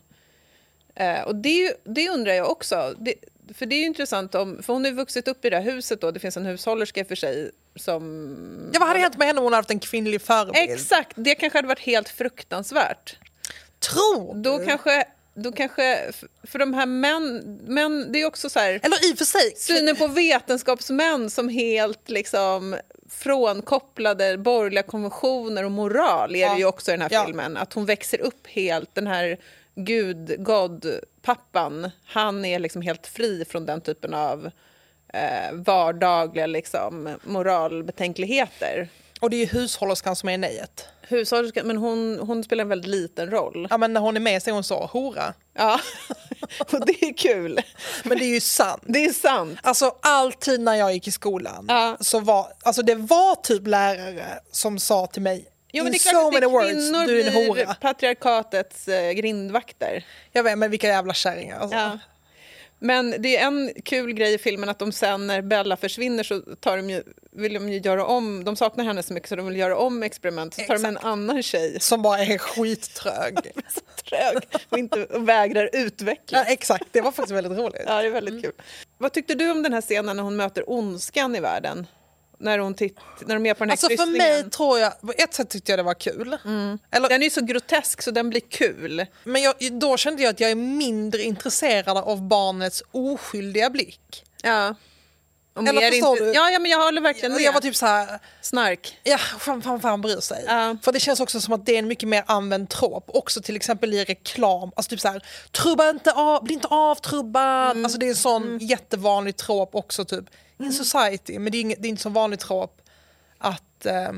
[0.96, 2.96] Eh, och det, det undrar jag också.
[3.00, 3.14] Det,
[3.54, 4.64] för det är ju intressant om...
[4.64, 6.12] För hon har vuxit upp i det här huset då.
[6.12, 8.70] Det finns en hushållerska för sig som...
[8.74, 10.70] Ja, vad hade hänt med henne om hon hade haft en kvinnlig förebild?
[10.72, 11.12] Exakt!
[11.16, 13.18] Det kanske hade varit helt fruktansvärt.
[13.80, 14.66] Tror Då du?
[14.66, 15.04] kanske...
[15.34, 16.12] Då kanske
[16.44, 17.60] för de här män...
[17.68, 18.80] Men det är också så här...
[18.84, 19.54] Eller i och för sig.
[19.56, 22.76] Synen på vetenskapsmän som helt liksom
[23.10, 26.54] frånkopplade borgerliga konventioner och moral är Ja.
[26.54, 27.26] det ju också i den här Ja.
[27.26, 27.58] filmen.
[27.58, 29.38] Att hon växer upp helt, den här
[29.76, 30.86] gud, god,
[31.22, 34.52] pappan, han är liksom helt fri från den typen av
[35.14, 38.90] eh, vardagliga liksom, moralbetänkligheter.
[39.22, 40.88] Och det är ju hushållerskan som är nejet.
[41.02, 43.68] Hushållerska, men hon, hon spelar en väldigt liten roll.
[43.70, 45.34] Ja, men när hon är med så är hon så, hora.
[45.54, 45.80] Ja,
[46.60, 47.60] och det är kul.
[48.04, 48.82] Men det är ju sant.
[48.86, 49.60] Det är sant.
[49.64, 51.98] Alltså alltid när jag gick i skolan Ja.
[52.00, 56.10] så var, alltså det var typ lärare som sa till mig Jo, men det är
[56.12, 57.74] klart so att det words, kvinnor du är en hora.
[57.74, 60.06] patriarkatets eh, grindvakter.
[60.32, 61.60] Jag vet, men vilka jävla kärringar.
[61.60, 61.78] Alltså.
[61.78, 62.00] Ja.
[62.84, 66.42] Men det är en kul grej i filmen att de sen när Bella försvinner så
[66.42, 69.46] tar de ju, vill de ju göra om, de saknar henne så mycket så de
[69.48, 70.60] vill göra om experimentet.
[70.60, 71.06] Så tar de en Exakt.
[71.06, 73.38] annan tjej Som bara är skittrög.
[73.56, 76.38] är trög och inte och vägrar utveckla.
[76.38, 77.84] ja, exakt, det var faktiskt väldigt roligt.
[77.86, 78.54] Ja, det är väldigt kul.
[78.98, 81.88] Vad tyckte du om den här scenen när hon möter ondskan i världen?
[82.42, 85.14] När, hon titt, när de är på den här Alltså för mig tror jag, på
[85.18, 86.38] ett sätt tyckte jag det var kul.
[86.92, 89.06] Eller, Den är ju så grotesk så den blir kul.
[89.24, 94.24] men jag, då kände jag att jag är mindre intresserad av barnets oskyldiga blick.
[94.44, 94.76] Ja.
[95.54, 96.32] Och Eller förstår inte- du?
[96.34, 97.42] Ja, ja, men jag håller verkligen med.
[97.42, 99.00] Jag var typ så här, Snark.
[99.04, 100.44] ja, fan, fan, fan bryr sig.
[100.48, 100.78] Ja.
[100.84, 103.04] För det känns också som att det är en mycket mer använd trop.
[103.08, 104.72] Också till exempel i reklam.
[104.76, 107.72] Alltså typ så här, trubba inte av, bli inte avtrubbad.
[107.72, 107.86] Mm.
[107.86, 110.26] Alltså det är en sån jättevanlig trop också typ.
[110.64, 112.82] In society, men det är, inget, det är inte så vanlig trop
[113.38, 113.86] att...
[113.86, 114.12] Eh,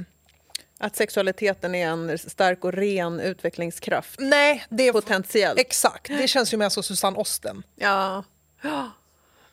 [0.77, 4.19] Att sexualiteten är en stark och ren utvecklingskraft.
[4.19, 4.93] nej, det är...
[4.93, 5.59] Potentiellt.
[5.59, 7.63] Exakt, det känns ju mer som Susanne Osten.
[7.75, 8.23] Ja.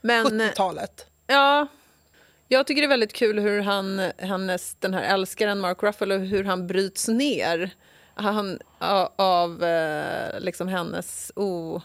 [0.01, 1.07] Men 70-talet.
[1.27, 1.67] ja,
[2.49, 6.45] jag tycker det är väldigt kul hur han, hennes, den här älskaren Mark Ruffalo, hur
[6.45, 7.71] han bryts ner
[8.15, 8.59] han,
[9.17, 11.81] av eh, liksom hennes o,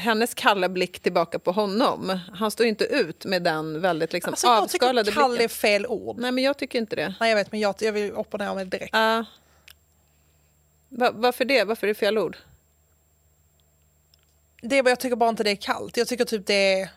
[0.00, 2.18] hennes kalla blick tillbaka på honom.
[2.32, 5.36] Han står ju inte ut med den väldigt liksom, Alltså, jag avskalade tycker kall är
[5.36, 5.48] blicken.
[5.48, 6.18] fel ord.
[6.18, 7.14] Nej, men jag tycker inte det.
[7.20, 8.90] Nej jag vet men jag, jag vill opponera mig direkt.
[8.92, 9.24] Ja.
[10.88, 11.64] Va, varför det?
[11.64, 12.36] Varför är det fel ord?
[14.62, 15.96] Det jag tycker bara inte det är kallt.
[15.96, 16.88] Jag tycker typ det är...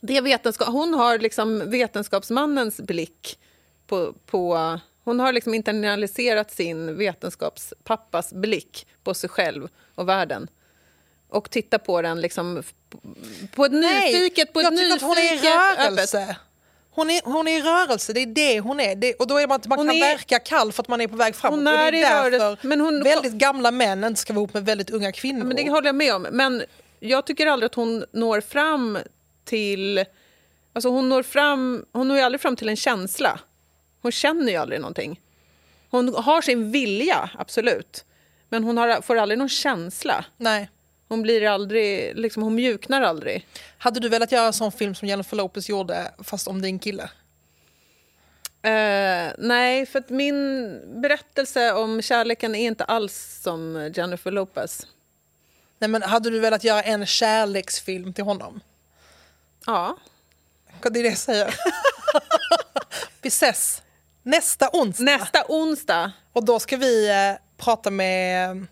[0.00, 0.68] Det är vetenskap.
[0.68, 3.38] Hon har liksom vetenskapsmannens blick
[3.86, 4.12] på...
[4.26, 10.48] på hon har liksom internaliserat sin vetenskapspappas blick på sig själv och världen.
[11.32, 12.62] Och tittar på den liksom
[13.54, 14.52] på ett nyfiket...
[14.52, 16.18] På ett jag tycker att hon är i nyfiket, rörelse.
[16.18, 16.36] öppet-
[16.94, 18.96] Hon är, hon är i rörelse, det är det hon är.
[18.96, 21.08] Det, och då är man, man Hon kan är- verka kall för att man är
[21.08, 21.58] på väg framåt.
[21.58, 24.54] Hon och det är är därför men hon- väldigt gamla män inte ska vara ihop
[24.54, 25.44] med väldigt unga kvinnor.
[25.44, 26.22] Men det håller jag med om.
[26.22, 26.62] Men
[27.00, 28.98] jag tycker aldrig att hon når fram
[29.44, 30.04] till...
[30.72, 33.40] Alltså hon når, fram, hon når ju aldrig fram till en känsla.
[34.02, 35.20] Hon känner ju aldrig någonting.
[35.90, 38.04] Hon har sin vilja, absolut.
[38.48, 40.24] Men hon har, får aldrig någon känsla.
[40.36, 40.70] Nej.
[41.12, 43.46] Hon blir aldrig, liksom, hon mjuknar aldrig.
[43.78, 47.02] Hade du velat göra en sån film som Jennifer Lopez gjorde, fast om din kille?
[48.62, 54.86] Eh, nej, för att min berättelse om kärleken är inte alls som Jennifer Lopez.
[55.78, 58.60] Nej, men hade du velat göra en kärleksfilm till honom?
[59.66, 59.96] Ja,
[60.82, 61.54] Det är det jag säger.
[63.22, 63.82] vi ses
[64.22, 65.04] nästa onsdag.
[65.04, 66.12] nästa onsdag.
[66.32, 68.66] Och då ska vi eh, prata med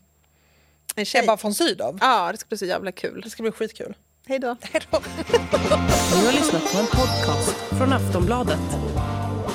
[0.96, 1.24] En tjej.
[1.24, 1.98] Ebba von Sydow.
[2.00, 3.20] Ja, det ska bli så jävla kul.
[3.24, 3.94] Det ska bli skitkul.
[4.26, 4.56] Hej då.
[4.60, 5.00] Hej då.
[6.20, 8.60] Du har lyssnat på en podcast från Aftonbladet.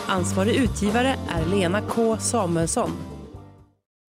[0.08, 3.15] Ansvarig utgivare är Lena K Samuelsson.